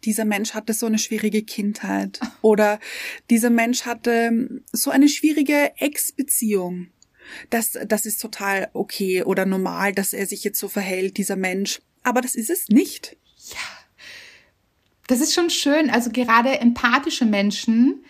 [0.04, 2.80] dieser Mensch hatte so eine schwierige Kindheit oder
[3.30, 6.88] dieser Mensch hatte so eine schwierige Ex-Beziehung.
[7.50, 11.82] Das, das ist total okay oder normal, dass er sich jetzt so verhält, dieser Mensch.
[12.04, 13.16] Aber das ist es nicht.
[13.50, 13.58] Ja.
[15.08, 15.90] Das ist schon schön.
[15.90, 18.04] Also gerade empathische Menschen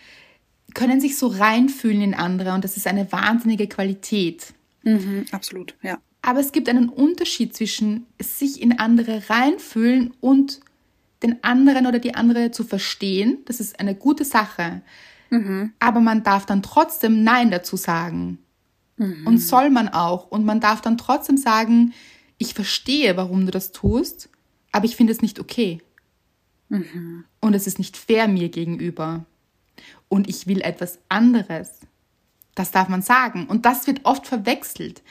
[0.74, 4.52] können sich so reinfühlen in andere und das ist eine wahnsinnige Qualität.
[4.84, 5.98] Mhm, absolut, ja.
[6.22, 10.60] Aber es gibt einen Unterschied zwischen sich in andere reinfühlen und
[11.22, 13.38] den anderen oder die andere zu verstehen.
[13.46, 14.82] Das ist eine gute Sache.
[15.30, 15.72] Mhm.
[15.78, 18.38] Aber man darf dann trotzdem Nein dazu sagen.
[18.96, 19.26] Mhm.
[19.26, 20.30] Und soll man auch.
[20.30, 21.92] Und man darf dann trotzdem sagen,
[22.38, 24.28] ich verstehe, warum du das tust,
[24.72, 25.80] aber ich finde es nicht okay.
[26.68, 27.24] Mhm.
[27.40, 29.24] Und es ist nicht fair mir gegenüber.
[30.08, 31.80] Und ich will etwas anderes.
[32.54, 33.46] Das darf man sagen.
[33.46, 35.02] Und das wird oft verwechselt.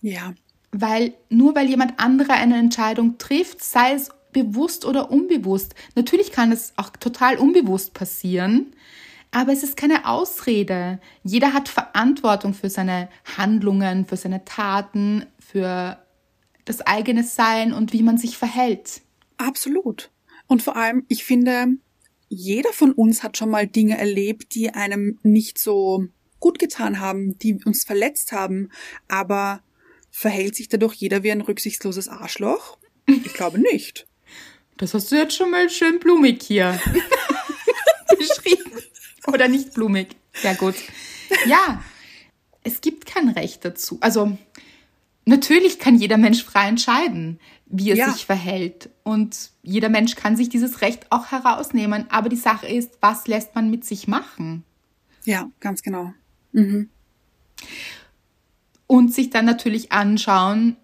[0.00, 0.34] Ja.
[0.72, 5.74] Weil nur weil jemand andere eine Entscheidung trifft, sei es bewusst oder unbewusst.
[5.94, 8.72] Natürlich kann es auch total unbewusst passieren,
[9.30, 11.00] aber es ist keine Ausrede.
[11.22, 15.98] Jeder hat Verantwortung für seine Handlungen, für seine Taten, für
[16.66, 19.00] das eigene Sein und wie man sich verhält.
[19.38, 20.10] Absolut.
[20.46, 21.68] Und vor allem, ich finde,
[22.28, 26.06] jeder von uns hat schon mal Dinge erlebt, die einem nicht so
[26.40, 28.70] gut getan haben, die uns verletzt haben,
[29.08, 29.62] aber
[30.10, 32.78] verhält sich dadurch jeder wie ein rücksichtsloses Arschloch?
[33.06, 34.06] Ich glaube nicht.
[34.76, 36.78] Das hast du jetzt schon mal schön blumig hier
[38.18, 38.72] beschrieben.
[39.26, 40.16] Oder nicht blumig.
[40.34, 40.74] Sehr gut.
[41.46, 41.82] Ja,
[42.62, 43.98] es gibt kein Recht dazu.
[44.00, 44.36] Also,
[45.24, 48.12] natürlich kann jeder Mensch frei entscheiden, wie er ja.
[48.12, 48.90] sich verhält.
[49.02, 52.06] Und jeder Mensch kann sich dieses Recht auch herausnehmen.
[52.10, 54.64] Aber die Sache ist, was lässt man mit sich machen?
[55.24, 56.12] Ja, ganz genau.
[56.56, 56.88] Mhm.
[58.86, 60.76] Und sich dann natürlich anschauen,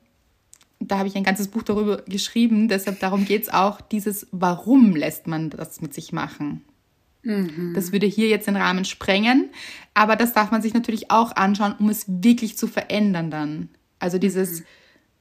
[0.80, 4.94] da habe ich ein ganzes Buch darüber geschrieben, deshalb darum geht es auch, dieses Warum
[4.94, 6.64] lässt man das mit sich machen.
[7.22, 7.72] Mhm.
[7.74, 9.50] Das würde hier jetzt den Rahmen sprengen,
[9.94, 13.68] aber das darf man sich natürlich auch anschauen, um es wirklich zu verändern dann.
[13.98, 14.64] Also dieses mhm.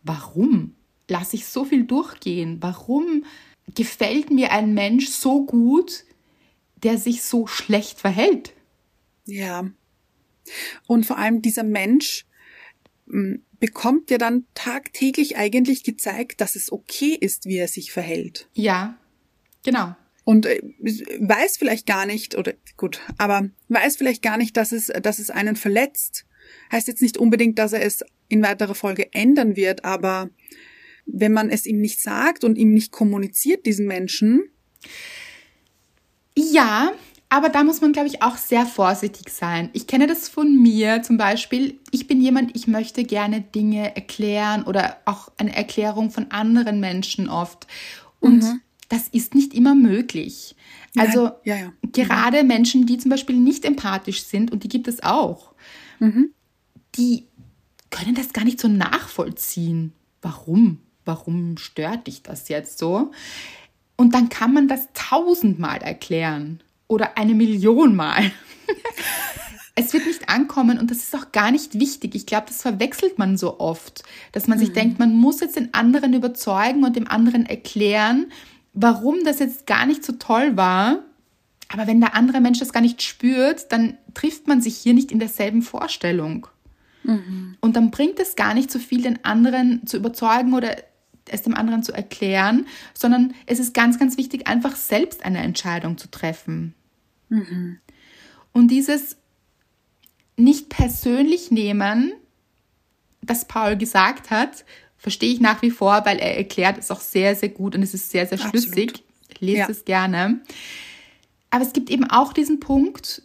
[0.03, 0.73] Warum
[1.07, 2.57] lasse ich so viel durchgehen?
[2.61, 3.23] Warum
[3.75, 6.05] gefällt mir ein Mensch so gut,
[6.83, 8.53] der sich so schlecht verhält?
[9.25, 9.69] Ja,
[10.87, 12.25] und vor allem dieser Mensch
[13.07, 18.49] hm, bekommt ja dann tagtäglich eigentlich gezeigt, dass es okay ist, wie er sich verhält.
[18.53, 18.97] Ja,
[19.63, 19.95] genau.
[20.23, 20.61] Und äh,
[21.19, 25.29] weiß vielleicht gar nicht, oder gut, aber weiß vielleicht gar nicht, dass es, dass es
[25.29, 26.25] einen verletzt.
[26.71, 30.29] Heißt jetzt nicht unbedingt, dass er es in weiterer Folge ändern wird, aber
[31.05, 34.43] wenn man es ihm nicht sagt und ihm nicht kommuniziert, diesen Menschen?
[36.35, 36.93] Ja,
[37.31, 39.69] aber da muss man, glaube ich, auch sehr vorsichtig sein.
[39.71, 41.79] Ich kenne das von mir zum Beispiel.
[41.89, 47.29] Ich bin jemand, ich möchte gerne Dinge erklären oder auch eine Erklärung von anderen Menschen
[47.29, 47.67] oft.
[48.19, 48.59] Und mhm.
[48.89, 50.57] das ist nicht immer möglich.
[50.97, 51.73] Also ja, ja.
[51.93, 52.49] gerade mhm.
[52.49, 55.53] Menschen, die zum Beispiel nicht empathisch sind, und die gibt es auch,
[55.99, 56.33] mhm.
[56.95, 57.27] die
[57.91, 59.93] können das gar nicht so nachvollziehen.
[60.21, 60.79] Warum?
[61.05, 63.11] Warum stört dich das jetzt so?
[63.95, 68.31] Und dann kann man das tausendmal erklären oder eine Million Mal.
[69.75, 72.15] es wird nicht ankommen und das ist auch gar nicht wichtig.
[72.15, 74.65] Ich glaube, das verwechselt man so oft, dass man mhm.
[74.65, 78.27] sich denkt, man muss jetzt den anderen überzeugen und dem anderen erklären,
[78.73, 80.99] warum das jetzt gar nicht so toll war.
[81.69, 85.13] Aber wenn der andere Mensch das gar nicht spürt, dann trifft man sich hier nicht
[85.13, 86.47] in derselben Vorstellung.
[87.03, 87.55] Mhm.
[87.61, 90.75] Und dann bringt es gar nicht so viel, den anderen zu überzeugen oder
[91.29, 95.97] es dem anderen zu erklären, sondern es ist ganz, ganz wichtig, einfach selbst eine Entscheidung
[95.97, 96.75] zu treffen.
[97.31, 97.79] Mhm.
[98.51, 99.17] Und dieses
[100.35, 102.13] nicht persönlich nehmen,
[103.21, 104.65] das Paul gesagt hat,
[104.97, 107.93] verstehe ich nach wie vor, weil er erklärt es auch sehr, sehr gut und es
[107.93, 108.89] ist sehr, sehr schlüssig.
[108.89, 109.03] Absolut.
[109.39, 109.69] Lest ja.
[109.69, 110.41] es gerne.
[111.49, 113.23] Aber es gibt eben auch diesen Punkt,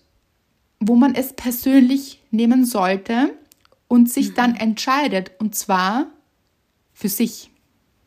[0.78, 3.34] wo man es persönlich nehmen sollte
[3.88, 4.34] und sich mhm.
[4.34, 6.06] dann entscheidet, und zwar
[6.94, 7.50] für sich.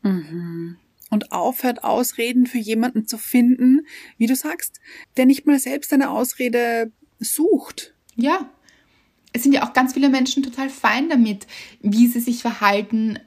[0.02, 0.78] Mhm
[1.10, 3.82] und aufhört, Ausreden für jemanden zu finden,
[4.18, 4.80] wie du sagst,
[5.18, 7.94] der nicht mal selbst eine Ausrede sucht.
[8.16, 8.50] Ja.
[9.32, 11.46] Es sind ja auch ganz viele Menschen total fein damit,
[11.82, 13.20] wie sie sich verhalten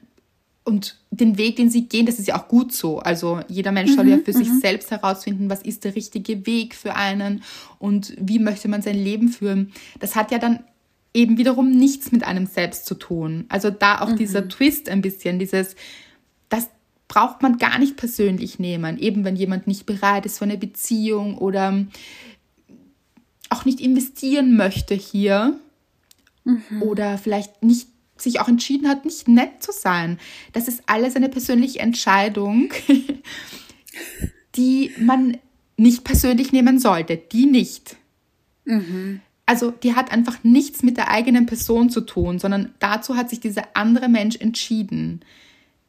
[0.65, 2.99] und den Weg, den sie gehen, das ist ja auch gut so.
[2.99, 4.59] Also jeder Mensch soll ja mhm, für sich mhm.
[4.59, 7.43] selbst herausfinden, was ist der richtige Weg für einen
[7.79, 9.73] und wie möchte man sein Leben führen.
[9.99, 10.63] Das hat ja dann
[11.13, 13.45] eben wiederum nichts mit einem selbst zu tun.
[13.49, 14.17] Also da auch mhm.
[14.17, 15.75] dieser Twist ein bisschen, dieses,
[17.13, 18.97] braucht man gar nicht persönlich nehmen.
[18.97, 21.85] Eben wenn jemand nicht bereit ist für eine Beziehung oder
[23.49, 25.59] auch nicht investieren möchte hier
[26.43, 26.81] mhm.
[26.81, 30.17] oder vielleicht nicht sich auch entschieden hat, nicht nett zu sein.
[30.53, 32.73] Das ist alles eine persönliche Entscheidung,
[34.55, 35.37] die man
[35.77, 37.17] nicht persönlich nehmen sollte.
[37.17, 37.95] Die nicht.
[38.65, 39.21] Mhm.
[39.45, 43.39] Also die hat einfach nichts mit der eigenen Person zu tun, sondern dazu hat sich
[43.39, 45.21] dieser andere Mensch entschieden.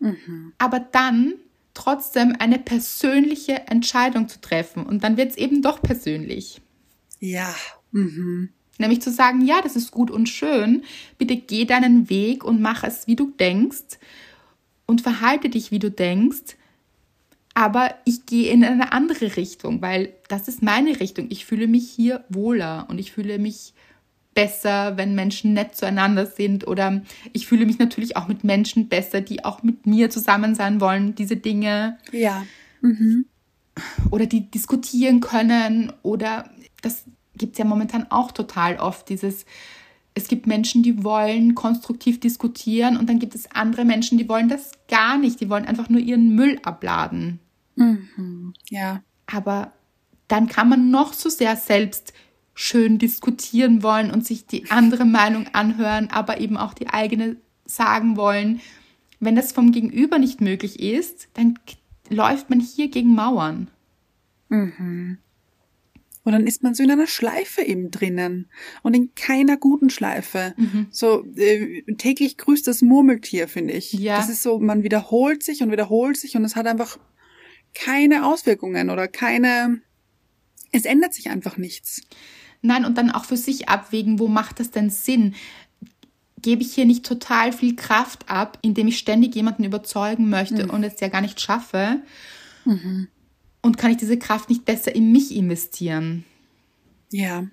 [0.05, 0.53] Mhm.
[0.59, 1.35] Aber dann
[1.73, 4.85] trotzdem eine persönliche Entscheidung zu treffen.
[4.85, 6.61] Und dann wird es eben doch persönlich.
[7.21, 7.53] Ja.
[7.91, 8.51] Mhm.
[8.79, 10.83] Nämlich zu sagen, ja, das ist gut und schön.
[11.19, 13.99] Bitte geh deinen Weg und mach es, wie du denkst.
[14.87, 16.57] Und verhalte dich, wie du denkst.
[17.55, 21.27] Aber ich gehe in eine andere Richtung, weil das ist meine Richtung.
[21.31, 23.74] Ich fühle mich hier wohler und ich fühle mich
[24.35, 29.21] besser, wenn Menschen nett zueinander sind oder ich fühle mich natürlich auch mit Menschen besser,
[29.21, 31.99] die auch mit mir zusammen sein wollen, diese Dinge.
[32.13, 32.45] Ja.
[32.81, 33.27] Mhm.
[34.11, 36.51] Oder die diskutieren können oder
[36.83, 37.05] das
[37.37, 39.45] gibt es ja momentan auch total oft, dieses
[40.15, 44.49] es gibt Menschen, die wollen konstruktiv diskutieren und dann gibt es andere Menschen, die wollen
[44.49, 47.41] das gar nicht, die wollen einfach nur ihren Müll abladen.
[47.75, 48.55] Mhm.
[48.71, 49.03] Ja.
[49.27, 49.73] Aber
[50.29, 52.13] dann kann man noch so sehr selbst
[52.55, 57.37] schön diskutieren wollen und sich die andere Meinung anhören, aber eben auch die eigene
[57.67, 58.61] sagen wollen.
[59.21, 61.59] Wenn das vom Gegenüber nicht möglich ist, dann
[62.09, 63.69] läuft man hier gegen Mauern.
[64.49, 65.19] Mhm.
[66.25, 68.49] Und dann ist man so in einer Schleife eben drinnen
[68.83, 70.55] und in keiner guten Schleife.
[70.57, 70.87] Mhm.
[70.91, 73.93] So äh, täglich grüßt das Murmeltier, finde ich.
[73.93, 74.17] Ja.
[74.17, 76.99] Das ist so, man wiederholt sich und wiederholt sich und es hat einfach
[77.75, 79.83] keine Auswirkungen oder keine,
[80.73, 82.01] es ändert sich einfach nichts.
[82.65, 85.35] Nein, und dann auch für sich abwägen, wo macht das denn Sinn?
[86.41, 90.71] Gebe ich hier nicht total viel Kraft ab, indem ich ständig jemanden überzeugen möchte mhm.
[90.71, 92.01] und es ja gar nicht schaffe?
[92.65, 93.09] Mhm.
[93.61, 96.25] Und kann ich diese Kraft nicht besser in mich investieren?
[97.13, 97.49] Ja.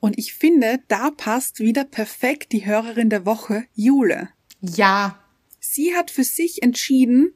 [0.00, 4.30] Und ich finde, da passt wieder perfekt die Hörerin der Woche, Jule.
[4.62, 5.18] Ja.
[5.60, 7.34] Sie hat für sich entschieden,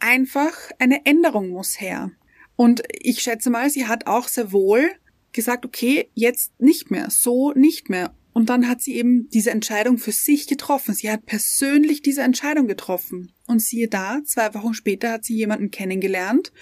[0.00, 2.10] einfach eine Änderung muss her.
[2.56, 4.90] Und ich schätze mal, sie hat auch sehr wohl
[5.36, 8.12] gesagt, okay, jetzt nicht mehr, so nicht mehr.
[8.32, 10.94] Und dann hat sie eben diese Entscheidung für sich getroffen.
[10.94, 13.32] Sie hat persönlich diese Entscheidung getroffen.
[13.46, 16.52] Und siehe da, zwei Wochen später hat sie jemanden kennengelernt,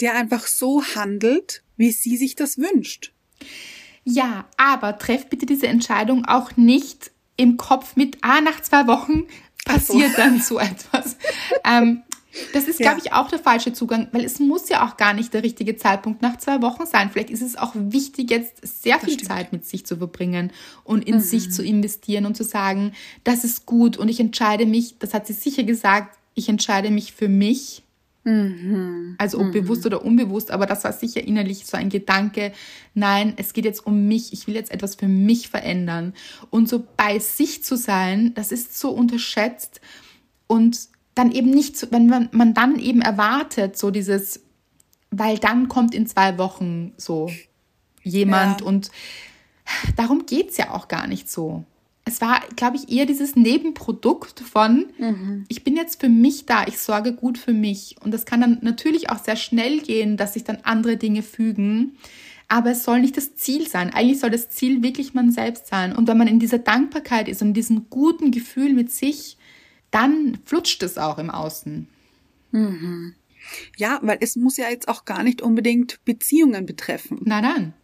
[0.00, 3.12] der einfach so handelt, wie sie sich das wünscht.
[4.02, 9.24] Ja, aber treff bitte diese Entscheidung auch nicht im Kopf mit, ah, nach zwei Wochen
[9.64, 10.16] passiert so.
[10.16, 11.16] dann so etwas.
[11.64, 12.02] ähm,
[12.52, 15.34] das ist, glaube ich, auch der falsche Zugang, weil es muss ja auch gar nicht
[15.34, 17.10] der richtige Zeitpunkt nach zwei Wochen sein.
[17.10, 20.52] Vielleicht ist es auch wichtig, jetzt sehr viel Zeit mit sich zu verbringen
[20.84, 21.20] und in mhm.
[21.20, 22.92] sich zu investieren und zu sagen,
[23.24, 27.12] das ist gut und ich entscheide mich, das hat sie sicher gesagt, ich entscheide mich
[27.12, 27.82] für mich.
[28.24, 29.16] Mhm.
[29.18, 29.52] Also ob mhm.
[29.52, 32.52] bewusst oder unbewusst, aber das war sicher innerlich so ein Gedanke,
[32.94, 36.14] nein, es geht jetzt um mich, ich will jetzt etwas für mich verändern.
[36.48, 39.80] Und so bei sich zu sein, das ist so unterschätzt
[40.46, 44.40] und dann eben nicht, so, wenn man, man dann eben erwartet, so dieses,
[45.10, 47.30] weil dann kommt in zwei Wochen so
[48.02, 48.66] jemand Ja.
[48.66, 48.90] und
[49.96, 51.64] darum geht's ja auch gar nicht so.
[52.04, 54.86] Es war, glaube ich, eher dieses Nebenprodukt von,
[55.48, 57.94] ich bin jetzt für mich da, ich sorge gut für mich.
[58.02, 61.92] Und das kann dann natürlich auch sehr schnell gehen, dass sich dann andere Dinge fügen.
[62.48, 63.94] Aber es soll nicht das Ziel sein.
[63.94, 65.94] Eigentlich soll das Ziel wirklich man selbst sein.
[65.94, 69.36] Und wenn man in dieser Dankbarkeit ist und in diesem guten Gefühl mit sich,
[69.92, 71.86] dann flutscht es auch im Außen.
[73.76, 77.20] Ja, weil es muss ja jetzt auch gar nicht unbedingt Beziehungen betreffen.
[77.24, 77.74] Nein, nein.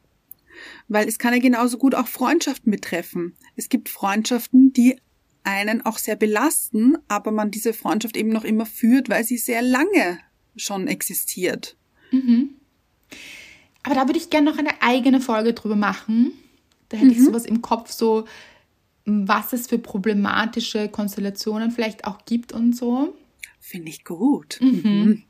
[0.88, 3.37] Weil es kann ja genauso gut auch Freundschaften betreffen.
[3.55, 5.01] Es gibt Freundschaften, die
[5.44, 9.62] einen auch sehr belasten, aber man diese Freundschaft eben noch immer führt, weil sie sehr
[9.62, 10.18] lange
[10.57, 11.77] schon existiert.
[13.83, 16.33] Aber da würde ich gerne noch eine eigene Folge drüber machen.
[16.88, 18.27] Da hätte ich sowas im Kopf, so
[19.09, 23.14] was es für problematische Konstellationen vielleicht auch gibt und so.
[23.61, 24.59] Finde ich gut.
[24.61, 25.23] Mhm.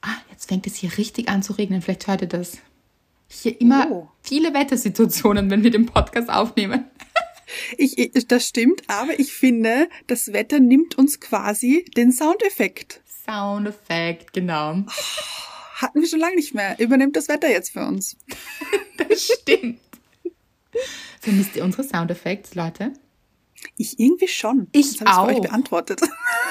[0.00, 1.82] Ah, jetzt fängt es hier richtig an zu regnen.
[1.82, 2.58] Vielleicht hört ihr das.
[3.28, 4.08] Hier immer Oh.
[4.22, 6.84] viele Wettersituationen, wenn wir den Podcast aufnehmen.
[7.78, 13.02] Ich, ich, das stimmt, aber ich finde, das Wetter nimmt uns quasi den Soundeffekt.
[13.26, 14.84] Soundeffekt, genau.
[15.76, 16.78] Hatten wir schon lange nicht mehr.
[16.78, 18.16] Übernimmt das Wetter jetzt für uns.
[18.96, 19.80] Das stimmt.
[21.24, 22.92] Vermisst ihr unsere Soundeffekte, Leute?
[23.78, 24.68] Ich irgendwie schon.
[24.72, 25.26] Ich ich für auch.
[25.26, 26.00] euch beantwortet.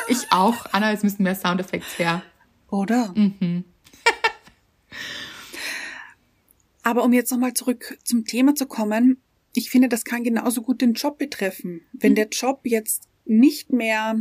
[0.09, 0.65] Ich auch.
[0.73, 2.23] Anna, es müssen mehr Soundeffekte her.
[2.69, 3.13] Oder?
[3.15, 3.63] Mhm.
[6.83, 9.21] Aber um jetzt nochmal zurück zum Thema zu kommen,
[9.53, 11.85] ich finde, das kann genauso gut den Job betreffen.
[11.93, 14.17] Wenn der Job jetzt nicht mehr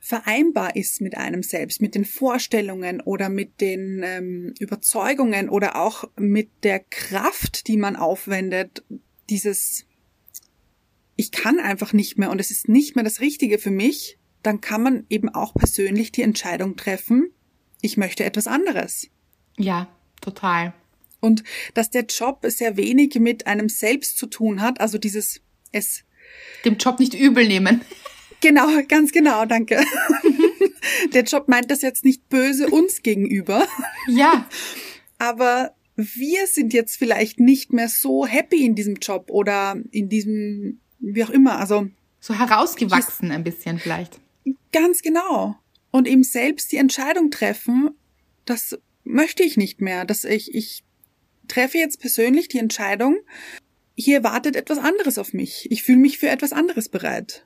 [0.00, 6.04] vereinbar ist mit einem selbst, mit den Vorstellungen oder mit den ähm, Überzeugungen oder auch
[6.16, 8.82] mit der Kraft, die man aufwendet,
[9.30, 9.86] dieses
[11.16, 14.62] ich kann einfach nicht mehr und es ist nicht mehr das Richtige für mich, dann
[14.62, 17.30] kann man eben auch persönlich die Entscheidung treffen,
[17.82, 19.08] ich möchte etwas anderes.
[19.58, 19.88] Ja,
[20.22, 20.72] total.
[21.20, 26.04] Und dass der Job sehr wenig mit einem selbst zu tun hat, also dieses es
[26.64, 27.82] Dem Job nicht übel nehmen.
[28.40, 29.78] genau, ganz genau, danke.
[31.12, 33.66] der Job meint das jetzt nicht böse uns gegenüber,
[34.08, 34.48] Ja,
[35.18, 40.80] aber wir sind jetzt vielleicht nicht mehr so happy in diesem Job oder in diesem
[40.98, 41.88] wie auch immer, also
[42.20, 44.20] so herausgewachsen ein bisschen vielleicht.
[44.72, 45.56] ganz genau
[45.90, 47.90] und eben selbst die Entscheidung treffen,
[48.44, 50.84] das möchte ich nicht mehr, dass ich ich
[51.48, 53.18] treffe jetzt persönlich die Entscheidung,
[53.96, 55.70] hier wartet etwas anderes auf mich.
[55.70, 57.44] Ich fühle mich für etwas anderes bereit.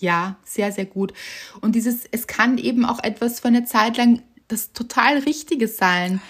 [0.00, 1.12] Ja, sehr, sehr gut.
[1.60, 6.20] Und dieses, es kann eben auch etwas für eine Zeit lang das total Richtige sein.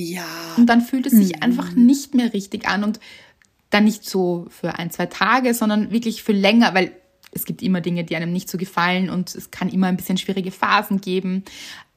[0.00, 0.54] Ja.
[0.56, 3.00] Und dann fühlt es sich einfach nicht mehr richtig an und
[3.70, 6.92] dann nicht so für ein, zwei Tage, sondern wirklich für länger, weil
[7.32, 10.16] es gibt immer Dinge, die einem nicht so gefallen und es kann immer ein bisschen
[10.16, 11.42] schwierige Phasen geben.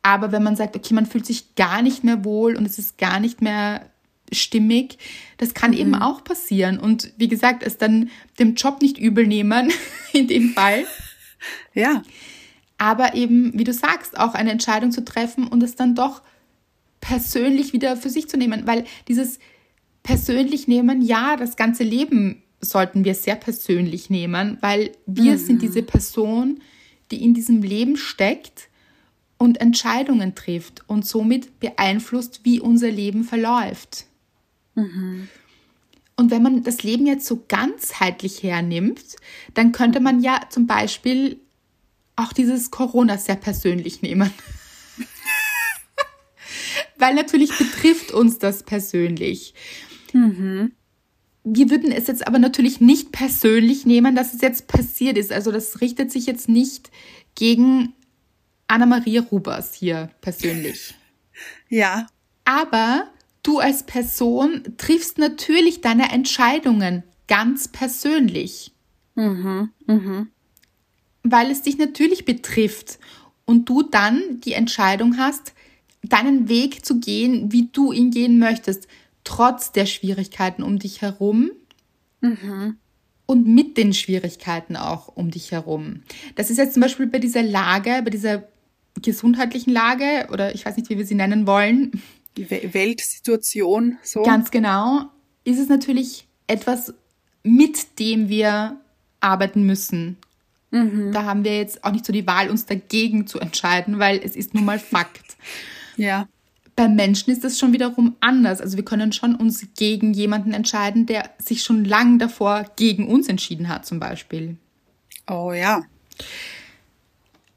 [0.01, 2.97] Aber wenn man sagt, okay, man fühlt sich gar nicht mehr wohl und es ist
[2.97, 3.85] gar nicht mehr
[4.31, 4.97] stimmig,
[5.37, 6.79] das kann eben auch passieren.
[6.79, 8.09] Und wie gesagt, es dann
[8.39, 9.71] dem Job nicht übel nehmen,
[10.11, 10.85] in dem Fall.
[11.75, 12.01] Ja.
[12.79, 16.23] aber eben, wie du sagst, auch eine Entscheidung zu treffen und es dann doch
[17.01, 19.39] persönlich wieder für sich zu nehmen, weil dieses
[20.03, 25.83] persönlich nehmen, ja, das ganze Leben sollten wir sehr persönlich nehmen, weil wir sind diese
[25.83, 26.61] Person,
[27.09, 28.69] die in diesem Leben steckt
[29.37, 34.05] und Entscheidungen trifft und somit beeinflusst, wie unser Leben verläuft.
[36.15, 39.15] Und wenn man das Leben jetzt so ganzheitlich hernimmt,
[39.55, 41.39] dann könnte man ja zum Beispiel
[42.15, 44.31] auch dieses Corona sehr persönlich nehmen.
[47.01, 49.55] Weil natürlich betrifft uns das persönlich.
[50.13, 55.31] Wir würden es jetzt aber natürlich nicht persönlich nehmen, dass es jetzt passiert ist.
[55.31, 56.91] Also das richtet sich jetzt nicht
[57.33, 57.93] gegen
[58.67, 60.93] Anna-Maria Rubers hier persönlich.
[61.69, 62.05] Ja.
[62.45, 63.09] Aber
[63.41, 68.73] du als Person triffst natürlich deine Entscheidungen ganz persönlich.
[69.15, 69.71] Weil
[71.51, 72.99] es dich natürlich betrifft
[73.45, 75.53] und du dann die Entscheidung hast,
[76.03, 78.87] deinen Weg zu gehen, wie du ihn gehen möchtest,
[79.23, 81.51] trotz der Schwierigkeiten um dich herum
[83.25, 86.01] und mit den Schwierigkeiten auch um dich herum.
[86.35, 88.43] Das ist jetzt zum Beispiel bei dieser Lage, bei dieser
[89.01, 92.01] gesundheitlichen Lage oder ich weiß nicht, wie wir sie nennen wollen,
[92.37, 94.23] Die We- Weltsituation, so.
[94.23, 95.05] Ganz genau,
[95.43, 96.93] ist es natürlich etwas,
[97.43, 98.77] mit dem wir
[99.19, 100.17] arbeiten müssen
[100.73, 101.11] Mhm.
[101.11, 104.37] Da haben wir jetzt auch nicht so die Wahl, uns dagegen zu entscheiden, weil es
[104.37, 105.35] ist nun mal Fakt.
[106.01, 106.27] Ja.
[106.75, 108.59] Beim Menschen ist das schon wiederum anders.
[108.59, 113.27] Also wir können schon uns gegen jemanden entscheiden, der sich schon lang davor gegen uns
[113.27, 114.57] entschieden hat, zum Beispiel.
[115.29, 115.83] Oh ja.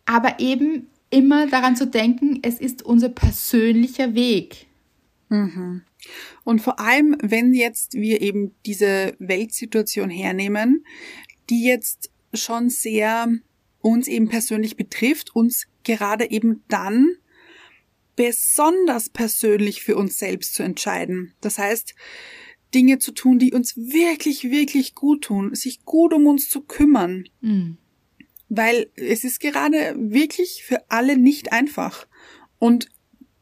[0.04, 4.66] Aber eben immer daran zu denken, es ist unser persönlicher Weg.
[5.30, 5.82] Mhm.
[6.42, 10.84] Und vor allem, wenn jetzt wir eben diese Weltsituation hernehmen,
[11.48, 13.28] die jetzt schon sehr
[13.80, 17.16] uns eben persönlich betrifft, uns gerade eben dann
[18.16, 21.34] besonders persönlich für uns selbst zu entscheiden.
[21.40, 21.94] Das heißt,
[22.74, 27.28] Dinge zu tun, die uns wirklich, wirklich gut tun, sich gut um uns zu kümmern.
[27.40, 27.78] Mhm.
[28.48, 32.06] Weil es ist gerade wirklich für alle nicht einfach.
[32.58, 32.88] Und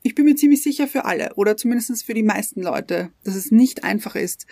[0.03, 3.51] ich bin mir ziemlich sicher für alle oder zumindest für die meisten Leute, dass es
[3.51, 4.47] nicht einfach ist.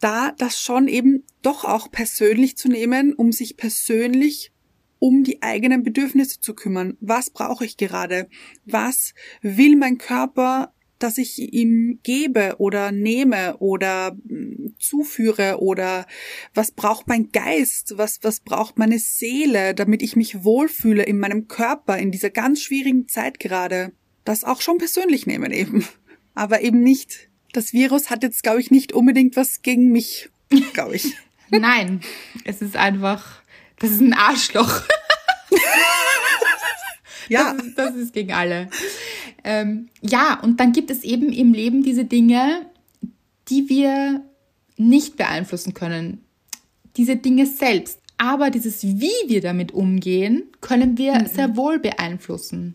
[0.00, 4.52] Da das schon eben doch auch persönlich zu nehmen, um sich persönlich
[4.98, 6.96] um die eigenen Bedürfnisse zu kümmern.
[7.00, 8.28] Was brauche ich gerade?
[8.64, 16.06] Was will mein Körper, dass ich ihm gebe oder nehme oder hm, zuführe oder
[16.54, 17.94] was braucht mein Geist?
[17.96, 22.62] Was, was braucht meine Seele, damit ich mich wohlfühle in meinem Körper in dieser ganz
[22.62, 23.92] schwierigen Zeit gerade?
[24.24, 25.86] Das auch schon persönlich nehmen eben.
[26.34, 27.28] Aber eben nicht.
[27.52, 30.30] Das Virus hat jetzt, glaube ich, nicht unbedingt was gegen mich,
[30.72, 31.14] glaube ich.
[31.50, 32.00] Nein,
[32.44, 33.43] es ist einfach
[33.84, 34.82] das ist ein Arschloch.
[37.28, 37.54] ja.
[37.54, 38.68] Das ist, das ist, gegen alle.
[39.42, 42.66] Ähm, ja, und dann gibt es eben im Leben diese Dinge,
[43.48, 44.22] die wir
[44.76, 46.24] nicht beeinflussen können.
[46.96, 48.00] Diese Dinge selbst.
[48.16, 51.26] Aber dieses, wie wir damit umgehen, können wir mhm.
[51.26, 52.74] sehr wohl beeinflussen.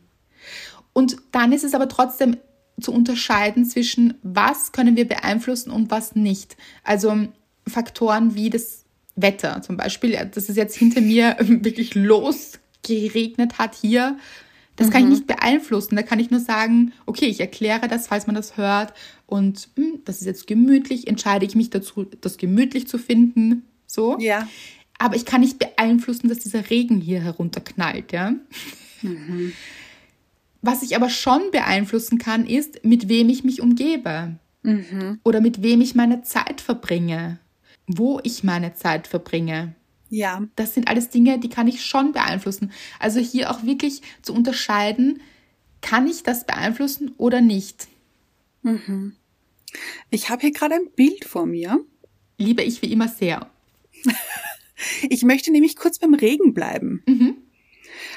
[0.94, 2.38] Und dann ist es aber trotzdem
[2.82, 6.56] zu unterscheiden zwischen, was können wir beeinflussen und was nicht.
[6.84, 7.28] Also
[7.68, 8.86] Faktoren wie das
[9.22, 14.18] Wetter zum Beispiel, dass es jetzt hinter mir wirklich losgeregnet hat hier,
[14.80, 14.92] das mhm.
[14.92, 15.14] kann ich mhm.
[15.14, 15.96] nicht beeinflussen.
[15.98, 18.94] Da kann ich nur sagen, okay, ich erkläre das, falls man das hört.
[19.26, 23.64] Und mh, hm, das ist jetzt gemütlich, entscheide ich mich dazu, das gemütlich zu finden.
[23.86, 24.18] So.
[24.20, 24.48] Ja.
[24.98, 28.34] Aber ich kann nicht beeinflussen, dass dieser Regen hier herunterknallt, ja.
[29.02, 29.52] Mhm.
[30.62, 34.36] Was ich aber schon beeinflussen kann, ist, mit wem ich mich umgebe.
[34.64, 35.20] Mhm.
[35.24, 37.40] Oder mit wem ich meine Zeit verbringe
[37.92, 39.76] wo ich meine Zeit verbringe.
[40.10, 40.48] Ja.
[40.56, 42.72] Das sind alles Dinge, die kann ich schon beeinflussen.
[43.00, 45.22] Also hier auch wirklich zu unterscheiden,
[45.82, 47.88] kann ich das beeinflussen oder nicht?
[48.62, 49.16] Mhm.
[50.12, 51.84] Ich habe hier gerade ein Bild vor mir.
[52.38, 53.50] Liebe ich wie immer sehr.
[55.10, 57.02] ich möchte nämlich kurz beim Regen bleiben.
[57.08, 57.38] Mhm.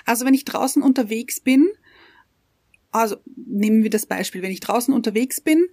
[0.04, 1.66] Also wenn ich draußen unterwegs bin,
[2.90, 5.66] also nehmen wir das Beispiel, wenn ich draußen unterwegs bin,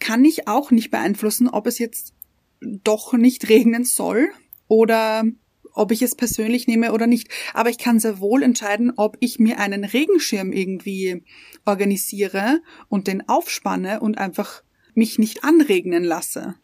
[0.00, 2.12] kann ich auch nicht beeinflussen, ob es jetzt
[2.60, 4.30] doch nicht regnen soll
[4.68, 5.24] oder
[5.72, 7.28] ob ich es persönlich nehme oder nicht.
[7.54, 11.22] Aber ich kann sehr wohl entscheiden, ob ich mir einen Regenschirm irgendwie
[11.64, 14.62] organisiere und den aufspanne und einfach
[14.94, 16.54] mich nicht anregnen lasse.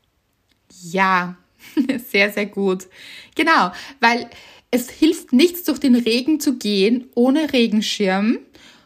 [0.83, 1.39] Ja,
[2.11, 2.89] sehr, sehr gut.
[3.35, 4.29] Genau, weil
[4.71, 8.39] es hilft nichts, durch den Regen zu gehen ohne Regenschirm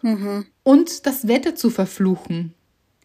[0.03, 0.47] mhm.
[0.63, 2.55] und das Wetter zu verfluchen.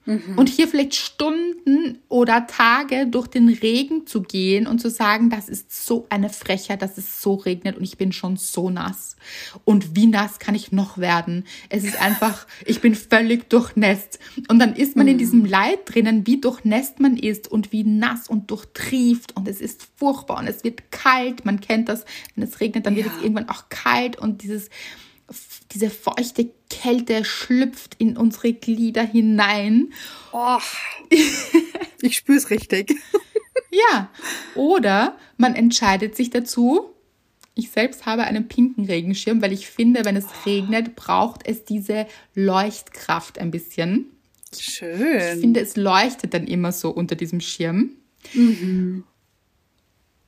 [0.06, 0.38] Mhm.
[0.38, 5.49] Und hier vielleicht Stunden oder Tage durch den Regen zu gehen und zu sagen, das
[5.49, 9.16] ist so eine Frechheit, dass es so regnet und ich bin schon so nass.
[9.64, 11.45] Und wie nass kann ich noch werden?
[11.70, 14.20] Es ist einfach, ich bin völlig durchnässt.
[14.47, 15.14] Und dann ist man mhm.
[15.14, 19.60] in diesem Leid drinnen, wie durchnässt man ist und wie nass und durchtrieft und es
[19.60, 21.45] ist furchtbar und es wird kalt.
[21.45, 23.06] Man kennt das, wenn es regnet, dann ja.
[23.06, 24.70] wird es irgendwann auch kalt und dieses,
[25.76, 29.93] diese feuchte Kälte schlüpft in unsere Glieder hinein.
[30.32, 30.57] Oh,
[32.01, 32.95] ich spüre es richtig.
[33.71, 34.09] ja,
[34.55, 36.95] oder man entscheidet sich dazu,
[37.55, 42.07] ich selbst habe einen pinken Regenschirm, weil ich finde, wenn es regnet, braucht es diese
[42.34, 44.07] Leuchtkraft ein bisschen.
[44.57, 45.17] Schön.
[45.17, 47.91] Ich finde, es leuchtet dann immer so unter diesem Schirm.
[48.34, 49.03] Mhm.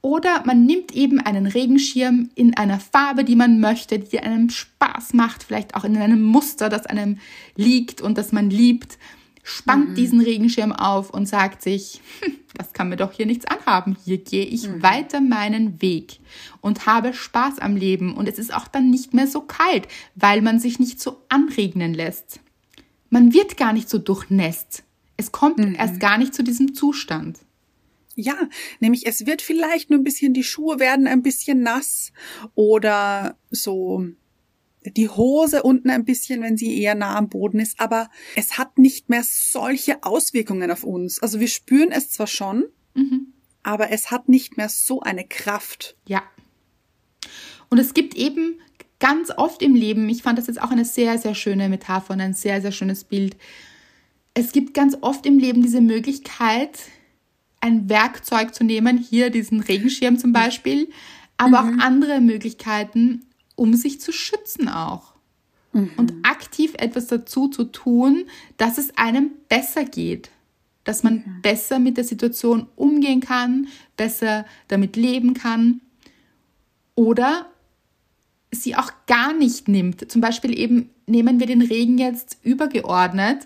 [0.07, 5.11] Oder man nimmt eben einen Regenschirm in einer Farbe, die man möchte, die einem Spaß
[5.11, 7.17] macht, vielleicht auch in einem Muster, das einem
[7.57, 8.97] liegt und das man liebt,
[9.43, 9.95] spannt mhm.
[9.95, 13.97] diesen Regenschirm auf und sagt sich, hm, das kann mir doch hier nichts anhaben.
[14.05, 14.81] Hier gehe ich mhm.
[14.81, 16.19] weiter meinen Weg
[16.61, 18.15] und habe Spaß am Leben.
[18.15, 21.93] Und es ist auch dann nicht mehr so kalt, weil man sich nicht so anregnen
[21.93, 22.39] lässt.
[23.09, 24.83] Man wird gar nicht so durchnässt.
[25.17, 25.75] Es kommt mhm.
[25.75, 27.39] erst gar nicht zu diesem Zustand.
[28.19, 28.49] Ja,
[28.79, 32.11] nämlich es wird vielleicht nur ein bisschen, die Schuhe werden ein bisschen nass
[32.55, 34.07] oder so
[34.83, 38.79] die Hose unten ein bisschen, wenn sie eher nah am Boden ist, aber es hat
[38.79, 41.21] nicht mehr solche Auswirkungen auf uns.
[41.21, 42.65] Also wir spüren es zwar schon,
[42.95, 43.33] mhm.
[43.61, 45.95] aber es hat nicht mehr so eine Kraft.
[46.07, 46.23] Ja.
[47.69, 48.59] Und es gibt eben
[48.99, 52.21] ganz oft im Leben, ich fand das jetzt auch eine sehr, sehr schöne Metapher und
[52.21, 53.37] ein sehr, sehr schönes Bild.
[54.33, 56.79] Es gibt ganz oft im Leben diese Möglichkeit,
[57.67, 60.89] ein Werkzeug zu nehmen, hier diesen Regenschirm zum Beispiel,
[61.37, 61.79] aber mhm.
[61.79, 65.13] auch andere Möglichkeiten, um sich zu schützen auch.
[65.73, 65.91] Mhm.
[65.97, 68.25] Und aktiv etwas dazu zu tun,
[68.57, 70.31] dass es einem besser geht.
[70.83, 71.41] Dass man mhm.
[71.41, 75.81] besser mit der Situation umgehen kann, besser damit leben kann.
[76.95, 77.47] Oder
[78.51, 80.09] sie auch gar nicht nimmt.
[80.09, 83.45] Zum Beispiel eben nehmen wir den Regen jetzt übergeordnet.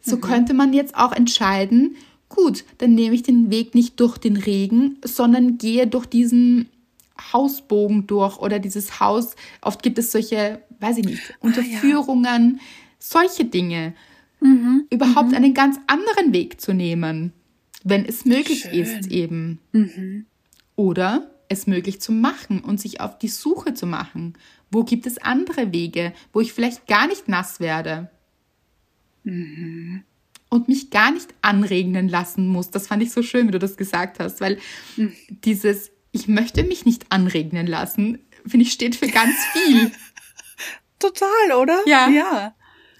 [0.00, 0.20] So mhm.
[0.22, 1.96] könnte man jetzt auch entscheiden,
[2.28, 6.68] gut, dann nehme ich den Weg nicht durch den Regen, sondern gehe durch diesen
[7.32, 9.34] Hausbogen durch oder dieses Haus.
[9.60, 12.62] Oft gibt es solche, weiß ich nicht, Unterführungen, ah, ja.
[12.98, 13.94] solche Dinge.
[14.40, 14.86] Mhm.
[14.90, 15.34] Überhaupt mhm.
[15.34, 17.32] einen ganz anderen Weg zu nehmen,
[17.82, 18.72] wenn es möglich Schön.
[18.72, 19.58] ist eben.
[19.72, 20.26] Mhm.
[20.76, 24.34] Oder es möglich zu machen und sich auf die Suche zu machen.
[24.70, 28.10] Wo gibt es andere Wege, wo ich vielleicht gar nicht nass werde?
[29.24, 30.04] Mhm.
[30.50, 32.70] Und mich gar nicht anregnen lassen muss.
[32.70, 34.58] Das fand ich so schön, wie du das gesagt hast, weil
[34.96, 35.12] mhm.
[35.28, 39.90] dieses ich möchte mich nicht anregnen lassen, finde ich, steht für ganz viel.
[40.98, 41.80] Total, oder?
[41.86, 42.08] Ja.
[42.08, 42.54] Ja.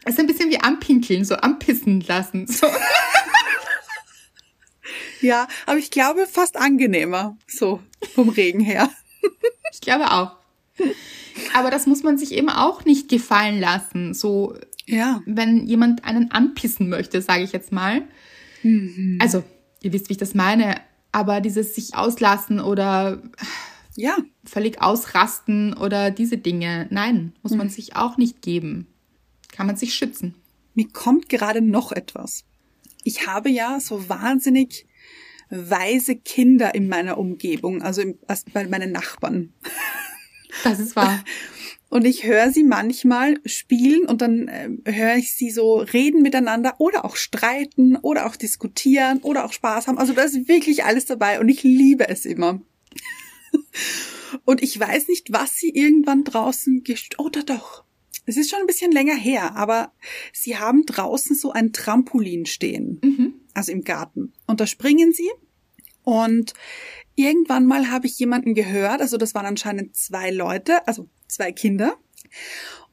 [0.05, 2.47] Es ist ein bisschen wie anpinkeln, so anpissen lassen.
[2.47, 2.67] So.
[5.21, 7.81] ja, aber ich glaube fast angenehmer, so
[8.15, 8.91] vom Regen her.
[9.73, 10.37] ich glaube auch.
[11.55, 14.15] Aber das muss man sich eben auch nicht gefallen lassen.
[14.15, 14.57] So,
[14.89, 15.23] ja.
[15.27, 18.03] wenn jemand einen anpissen möchte, sage ich jetzt mal.
[18.63, 19.19] Mhm.
[19.21, 19.45] Also,
[19.83, 20.77] ihr wisst, wie ich das meine.
[21.13, 23.23] Aber dieses sich auslassen oder
[23.97, 24.17] ja.
[24.45, 27.73] völlig ausrasten oder diese Dinge, nein, muss man mhm.
[27.73, 28.87] sich auch nicht geben.
[29.53, 30.35] Kann man sich schützen.
[30.75, 32.45] Mir kommt gerade noch etwas.
[33.05, 34.87] Ich habe ja so wahnsinnig
[35.51, 38.03] weise Kinder in meiner Umgebung, also
[38.53, 39.53] bei meinen Nachbarn.
[40.63, 41.25] Das ist wahr.
[41.91, 46.75] Und ich höre sie manchmal spielen und dann äh, höre ich sie so reden miteinander
[46.79, 49.99] oder auch streiten oder auch diskutieren oder auch Spaß haben.
[49.99, 52.61] Also da ist wirklich alles dabei und ich liebe es immer.
[54.45, 57.85] und ich weiß nicht, was sie irgendwann draußen gest oder doch.
[58.27, 59.93] Es ist schon ein bisschen länger her, aber
[60.35, 63.35] sie haben draußen so ein Trampolin stehen, mhm.
[63.55, 64.35] also im Garten.
[64.47, 65.31] Und da springen sie
[66.05, 66.53] und
[67.19, 71.97] irgendwann mal habe ich jemanden gehört, also das waren anscheinend zwei Leute, also zwei Kinder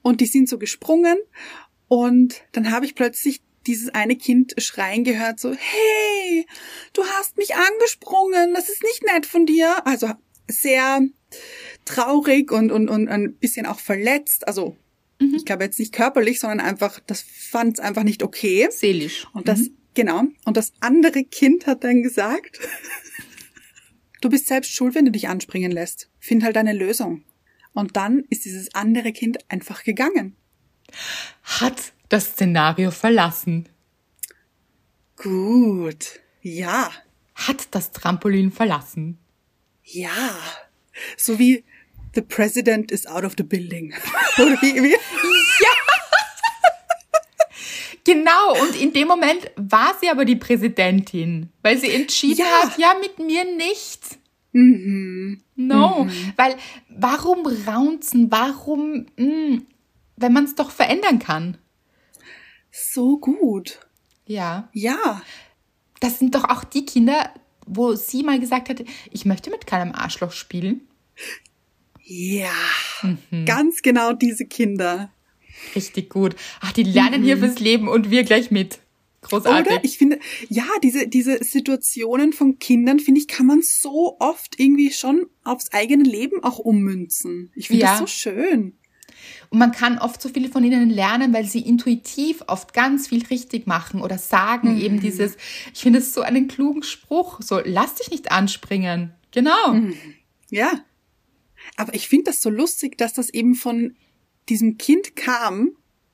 [0.01, 1.17] und die sind so gesprungen
[1.87, 6.45] und dann habe ich plötzlich dieses eine Kind schreien gehört, so, hey,
[6.93, 9.85] du hast mich angesprungen, das ist nicht nett von dir.
[9.85, 10.11] Also
[10.47, 11.01] sehr
[11.85, 14.47] traurig und, und, und ein bisschen auch verletzt.
[14.47, 14.77] Also
[15.19, 15.35] mhm.
[15.35, 18.67] ich glaube jetzt nicht körperlich, sondern einfach, das fand es einfach nicht okay.
[18.71, 19.27] Seelisch.
[19.33, 19.77] Und das, mhm.
[19.93, 20.23] genau.
[20.45, 22.59] Und das andere Kind hat dann gesagt,
[24.21, 26.09] du bist selbst schuld, wenn du dich anspringen lässt.
[26.19, 27.23] Find halt eine Lösung.
[27.73, 30.35] Und dann ist dieses andere Kind einfach gegangen.
[31.43, 33.67] Hat das Szenario verlassen.
[35.17, 36.19] Gut.
[36.41, 36.91] Ja.
[37.33, 39.17] Hat das Trampolin verlassen.
[39.83, 40.37] Ja.
[41.17, 41.63] So wie
[42.13, 43.93] The President is out of the building.
[44.37, 44.95] Oder wie, wie?
[48.05, 52.63] Genau, und in dem Moment war sie aber die Präsidentin, weil sie entschieden ja.
[52.63, 54.19] hat, ja, mit mir nicht.
[54.51, 55.41] Mhm.
[55.55, 56.33] No, mhm.
[56.37, 56.55] weil
[56.89, 59.67] warum raunzen, warum, mh, mm,
[60.17, 61.57] wenn man es doch verändern kann?
[62.71, 63.79] So gut.
[64.25, 64.69] Ja.
[64.71, 65.21] Ja.
[65.99, 67.31] Das sind doch auch die Kinder,
[67.65, 70.87] wo sie mal gesagt hat, ich möchte mit keinem Arschloch spielen.
[72.03, 72.53] Ja,
[73.01, 73.45] mhm.
[73.45, 75.09] ganz genau diese Kinder.
[75.75, 76.35] Richtig gut.
[76.61, 77.25] Ach, die lernen mhm.
[77.25, 78.79] hier fürs Leben und wir gleich mit.
[79.21, 79.73] Großartig.
[79.73, 79.83] Oder?
[79.83, 84.91] Ich finde, ja, diese, diese Situationen von Kindern, finde ich, kann man so oft irgendwie
[84.91, 87.51] schon aufs eigene Leben auch ummünzen.
[87.55, 87.91] Ich finde ja.
[87.91, 88.73] das so schön.
[89.49, 93.25] Und man kann oft so viel von ihnen lernen, weil sie intuitiv oft ganz viel
[93.25, 94.81] richtig machen oder sagen mhm.
[94.81, 95.37] eben dieses,
[95.73, 99.13] ich finde es so einen klugen Spruch, so lass dich nicht anspringen.
[99.31, 99.73] Genau.
[99.73, 99.95] Mhm.
[100.49, 100.71] Ja.
[101.77, 103.95] Aber ich finde das so lustig, dass das eben von
[104.49, 105.71] diesem Kind kam,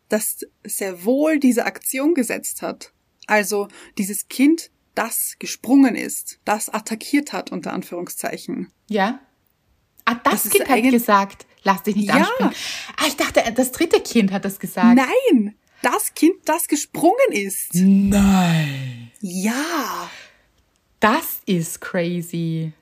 [0.10, 2.92] das sehr wohl diese Aktion gesetzt hat.
[3.28, 3.68] Also
[3.98, 8.72] dieses Kind, das gesprungen ist, das attackiert hat, unter Anführungszeichen.
[8.90, 9.20] Ja.
[10.06, 12.16] Ah, das, das Kind hat gesagt, lass dich nicht ja.
[12.16, 12.54] anspringen.
[12.98, 14.96] Ah, ich dachte, das dritte Kind hat das gesagt.
[14.98, 17.74] Nein, das Kind, das gesprungen ist.
[17.74, 19.12] Nein.
[19.22, 20.10] Ja.
[21.00, 22.74] Das ist crazy.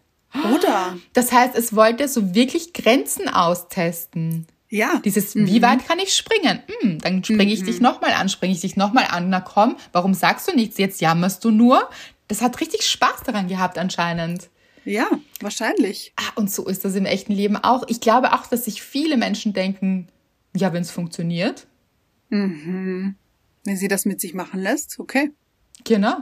[0.53, 0.97] Oder?
[1.13, 4.47] Das heißt, es wollte so wirklich Grenzen austesten.
[4.69, 5.01] Ja.
[5.03, 5.47] Dieses, mhm.
[5.47, 6.59] wie weit kann ich springen?
[6.67, 7.65] Hm, dann springe ich mhm.
[7.65, 9.29] dich nochmal an, springe ich dich nochmal an.
[9.29, 10.77] Na komm, warum sagst du nichts?
[10.77, 11.89] Jetzt jammerst du nur.
[12.27, 14.49] Das hat richtig Spaß daran gehabt anscheinend.
[14.85, 15.07] Ja,
[15.41, 16.13] wahrscheinlich.
[16.15, 17.83] Ah, und so ist das im echten Leben auch.
[17.87, 20.07] Ich glaube auch, dass sich viele Menschen denken,
[20.55, 21.67] ja, wenn es funktioniert.
[22.29, 23.15] Mhm.
[23.65, 25.31] Wenn sie das mit sich machen lässt, okay.
[25.83, 26.17] Genau.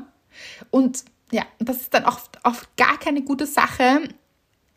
[0.69, 4.09] Und ja, das ist dann oft, oft gar keine gute Sache.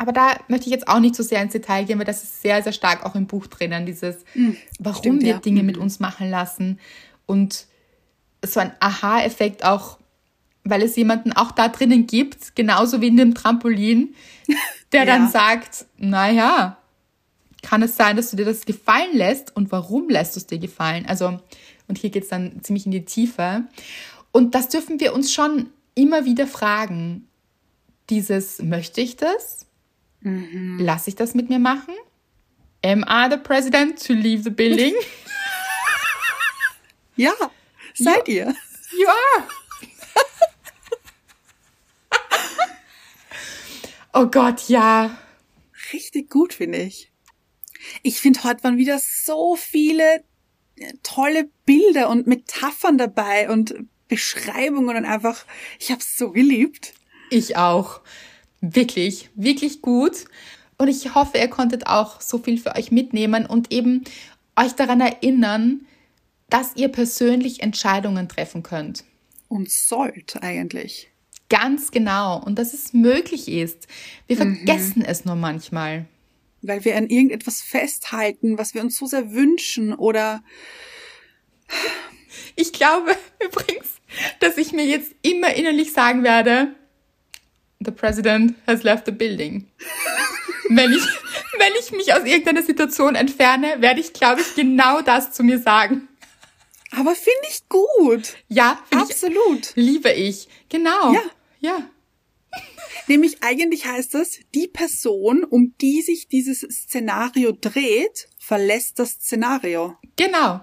[0.01, 2.41] Aber da möchte ich jetzt auch nicht so sehr ins Detail gehen, weil das ist
[2.41, 4.25] sehr, sehr stark auch im Buch drinnen, dieses,
[4.79, 5.39] warum stimmt, wir ja.
[5.39, 6.79] Dinge mit uns machen lassen.
[7.27, 7.67] Und
[8.43, 9.99] so ein Aha-Effekt auch,
[10.65, 14.15] weil es jemanden auch da drinnen gibt, genauso wie in dem Trampolin,
[14.93, 15.29] der dann Ja.
[15.29, 16.79] sagt, naja,
[17.61, 20.59] kann es sein, dass du dir das gefallen lässt und warum lässt du es dir
[20.59, 21.05] gefallen?
[21.07, 21.39] Also,
[21.89, 23.65] und hier geht es dann ziemlich in die Tiefe.
[24.33, 27.29] Und das dürfen wir uns schon immer wieder fragen.
[28.09, 29.67] Dieses, möchte ich das?
[30.23, 31.95] Lasse ich das mit mir machen?
[32.85, 34.95] Am I the president to leave the building?
[37.17, 37.33] Ja,
[37.93, 38.55] seid ihr.
[38.97, 39.49] You are.
[44.15, 45.19] oh Gott, ja.
[45.93, 47.13] Richtig gut, finde ich.
[48.03, 50.25] Ich finde, heute waren wieder so viele
[50.77, 53.75] äh, tolle Bilder und Metaphern dabei und
[54.09, 55.45] Beschreibungen und einfach,
[55.79, 56.95] ich habe es so geliebt.
[57.29, 58.01] Ich auch.
[58.61, 60.25] Wirklich, wirklich gut.
[60.79, 64.05] Und ich hoffe, ihr konntet auch so viel für euch mitnehmen und eben
[64.57, 65.87] euch daran erinnern,
[66.49, 69.05] dass ihr persönlich Entscheidungen treffen könnt.
[69.49, 71.11] Und sollt eigentlich.
[71.49, 72.43] Ganz genau.
[72.43, 73.89] Und dass es möglich ist.
[74.27, 76.07] Wir vergessen es nur manchmal.
[76.63, 80.43] Weil wir an irgendetwas festhalten, was wir uns so sehr wünschen oder
[82.57, 83.89] Ich glaube übrigens,
[84.41, 86.75] dass ich mir jetzt immer innerlich sagen werde,
[87.85, 89.67] the president has left the building.
[90.69, 91.03] wenn ich,
[91.59, 95.59] wenn ich mich aus irgendeiner Situation entferne, werde ich, glaube ich, genau das zu mir
[95.59, 96.09] sagen.
[96.93, 98.37] aber finde ich gut.
[98.49, 99.73] Ja, finde ich, Absolut.
[99.75, 100.49] liebe ich.
[100.69, 101.13] Genau.
[101.13, 101.23] Ja.
[101.61, 101.91] Ja.
[103.07, 109.97] Nämlich eigentlich heißt das, die Person, um die sich dieses Szenario dreht, verlässt das Szenario.
[110.17, 110.61] Genau.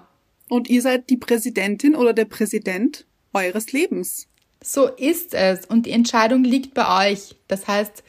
[0.48, 4.28] Und ihr seid die Präsidentin oder der Präsident eures Lebens.
[4.68, 5.64] So ist es.
[5.64, 7.36] Und die Entscheidung liegt bei euch.
[7.48, 8.04] Das heißt,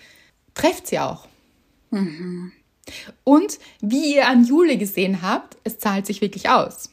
[0.55, 1.25] trefft sie auch.
[3.23, 6.89] Und wie ihr an Jule gesehen habt, es zahlt sich wirklich aus.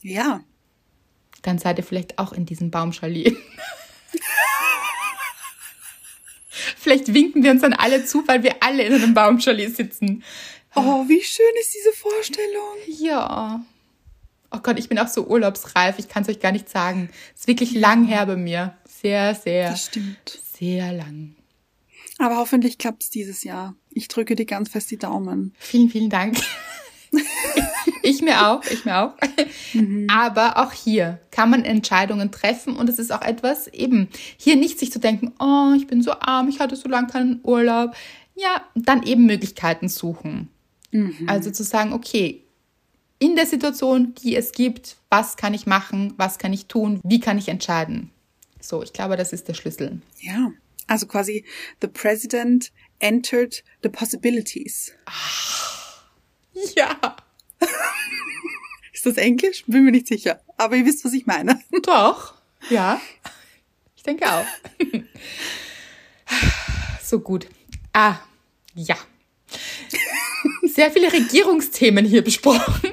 [0.00, 0.44] Ja.
[1.42, 3.36] Dann seid ihr vielleicht auch in diesem Baumchalet.
[6.76, 10.22] vielleicht winken wir uns dann alle zu, weil wir alle in einem Baumchalet sitzen.
[10.76, 12.76] Oh, wie schön ist diese Vorstellung.
[12.86, 13.60] Ja.
[14.52, 15.98] Oh Gott, ich bin auch so urlaubsreif.
[15.98, 17.10] Ich kann es euch gar nicht sagen.
[17.34, 18.76] Es ist wirklich lang her bei mir.
[19.00, 20.40] Sehr, sehr, Das stimmt.
[20.58, 21.34] sehr lang.
[22.18, 23.74] Aber hoffentlich klappt es dieses Jahr.
[23.90, 25.54] Ich drücke dir ganz fest die Daumen.
[25.58, 26.36] Vielen, vielen Dank.
[28.02, 29.14] ich mir auch, ich mir auch.
[30.08, 34.78] Aber auch hier kann man Entscheidungen treffen und es ist auch etwas, eben hier nicht
[34.78, 37.94] sich zu denken, oh, ich bin so arm, ich hatte so lange keinen Urlaub.
[38.34, 40.48] Ja, dann eben Möglichkeiten suchen.
[41.26, 42.42] Also zu sagen, okay,
[43.18, 47.20] in der Situation, die es gibt, was kann ich machen, was kann ich tun, wie
[47.20, 48.10] kann ich entscheiden.
[48.60, 50.02] So, ich glaube, das ist der Schlüssel.
[50.20, 50.52] Ja.
[50.86, 51.44] Also quasi,
[51.80, 54.92] the president entered the possibilities.
[56.76, 57.16] Ja,
[58.92, 59.64] Ist das Englisch?
[59.66, 60.40] Bin mir nicht sicher.
[60.56, 61.60] Aber ihr wisst, was ich meine.
[61.82, 62.34] Doch,
[62.68, 63.00] ja.
[63.96, 64.44] Ich denke auch.
[67.02, 67.46] So gut.
[67.92, 68.16] Ah,
[68.74, 68.96] ja.
[70.62, 72.92] Sehr viele Regierungsthemen hier besprochen.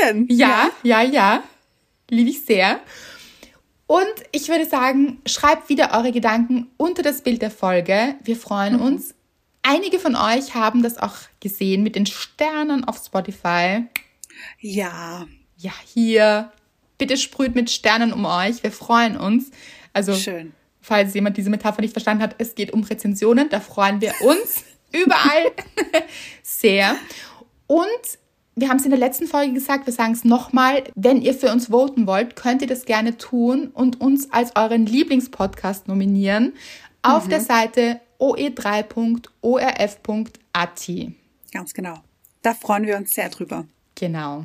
[0.00, 0.26] Bisschen.
[0.28, 1.42] Ja, ja, ja.
[2.08, 2.80] Liebe ich sehr.
[3.86, 8.14] Und ich würde sagen, schreibt wieder eure Gedanken unter das Bild der Folge.
[8.22, 9.14] Wir freuen uns.
[9.62, 13.84] Einige von euch haben das auch gesehen mit den Sternen auf Spotify.
[14.60, 15.26] Ja.
[15.56, 16.52] Ja, hier.
[16.98, 18.62] Bitte sprüht mit Sternen um euch.
[18.62, 19.50] Wir freuen uns.
[19.92, 20.52] Also, Schön.
[20.80, 23.48] falls jemand diese Metapher nicht verstanden hat, es geht um Rezensionen.
[23.48, 25.52] Da freuen wir uns überall
[26.42, 26.96] sehr.
[27.66, 28.18] Und
[28.60, 30.84] wir haben es in der letzten Folge gesagt, wir sagen es nochmal.
[30.94, 34.86] Wenn ihr für uns voten wollt, könnt ihr das gerne tun und uns als euren
[34.86, 36.52] Lieblingspodcast nominieren
[37.02, 38.90] auf der Seite oe3.orf.at.
[41.52, 41.94] Ganz genau.
[42.42, 43.66] Da freuen wir uns sehr drüber.
[43.94, 44.44] Genau.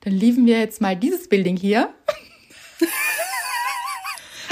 [0.00, 1.92] Dann lieben wir jetzt mal dieses Building hier.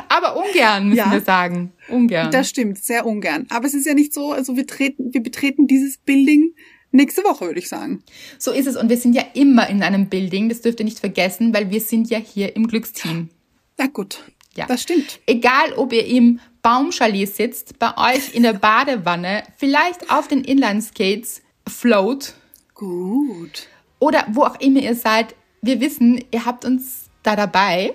[0.09, 1.12] Aber ungern, müssen Ja.
[1.12, 1.72] wir sagen.
[1.88, 2.30] Ungern.
[2.30, 3.46] Das stimmt, sehr ungern.
[3.48, 6.53] Aber es ist ja nicht so, also wir treten, wir betreten dieses Building
[6.93, 8.03] nächste Woche, würde ich sagen.
[8.38, 8.76] so ist es.
[8.76, 10.49] Und wir sind ja immer in einem Building.
[10.49, 13.28] Das dürft ihr nicht vergessen, weil wir sind ja hier im Glücksteam.
[13.78, 14.24] Na gut.
[14.57, 14.66] Ja.
[14.66, 15.20] Das stimmt.
[15.26, 21.41] Egal, ob ihr im Baumchalet sitzt, bei euch in der Badewanne, vielleicht auf den Inlineskates
[21.66, 22.34] float
[22.74, 23.68] Gut.
[23.99, 25.34] oder wo auch immer ihr seid.
[25.62, 27.95] Wir wissen, ihr habt uns da dabei.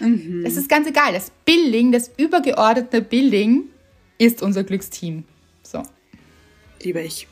[0.00, 0.44] Mhm.
[0.46, 1.12] Es ist ganz egal.
[1.12, 3.64] Das Building, das übergeordnete Building
[4.18, 5.24] ist unser Glücksteam.
[5.62, 5.82] So.
[6.82, 7.28] Liebe ich.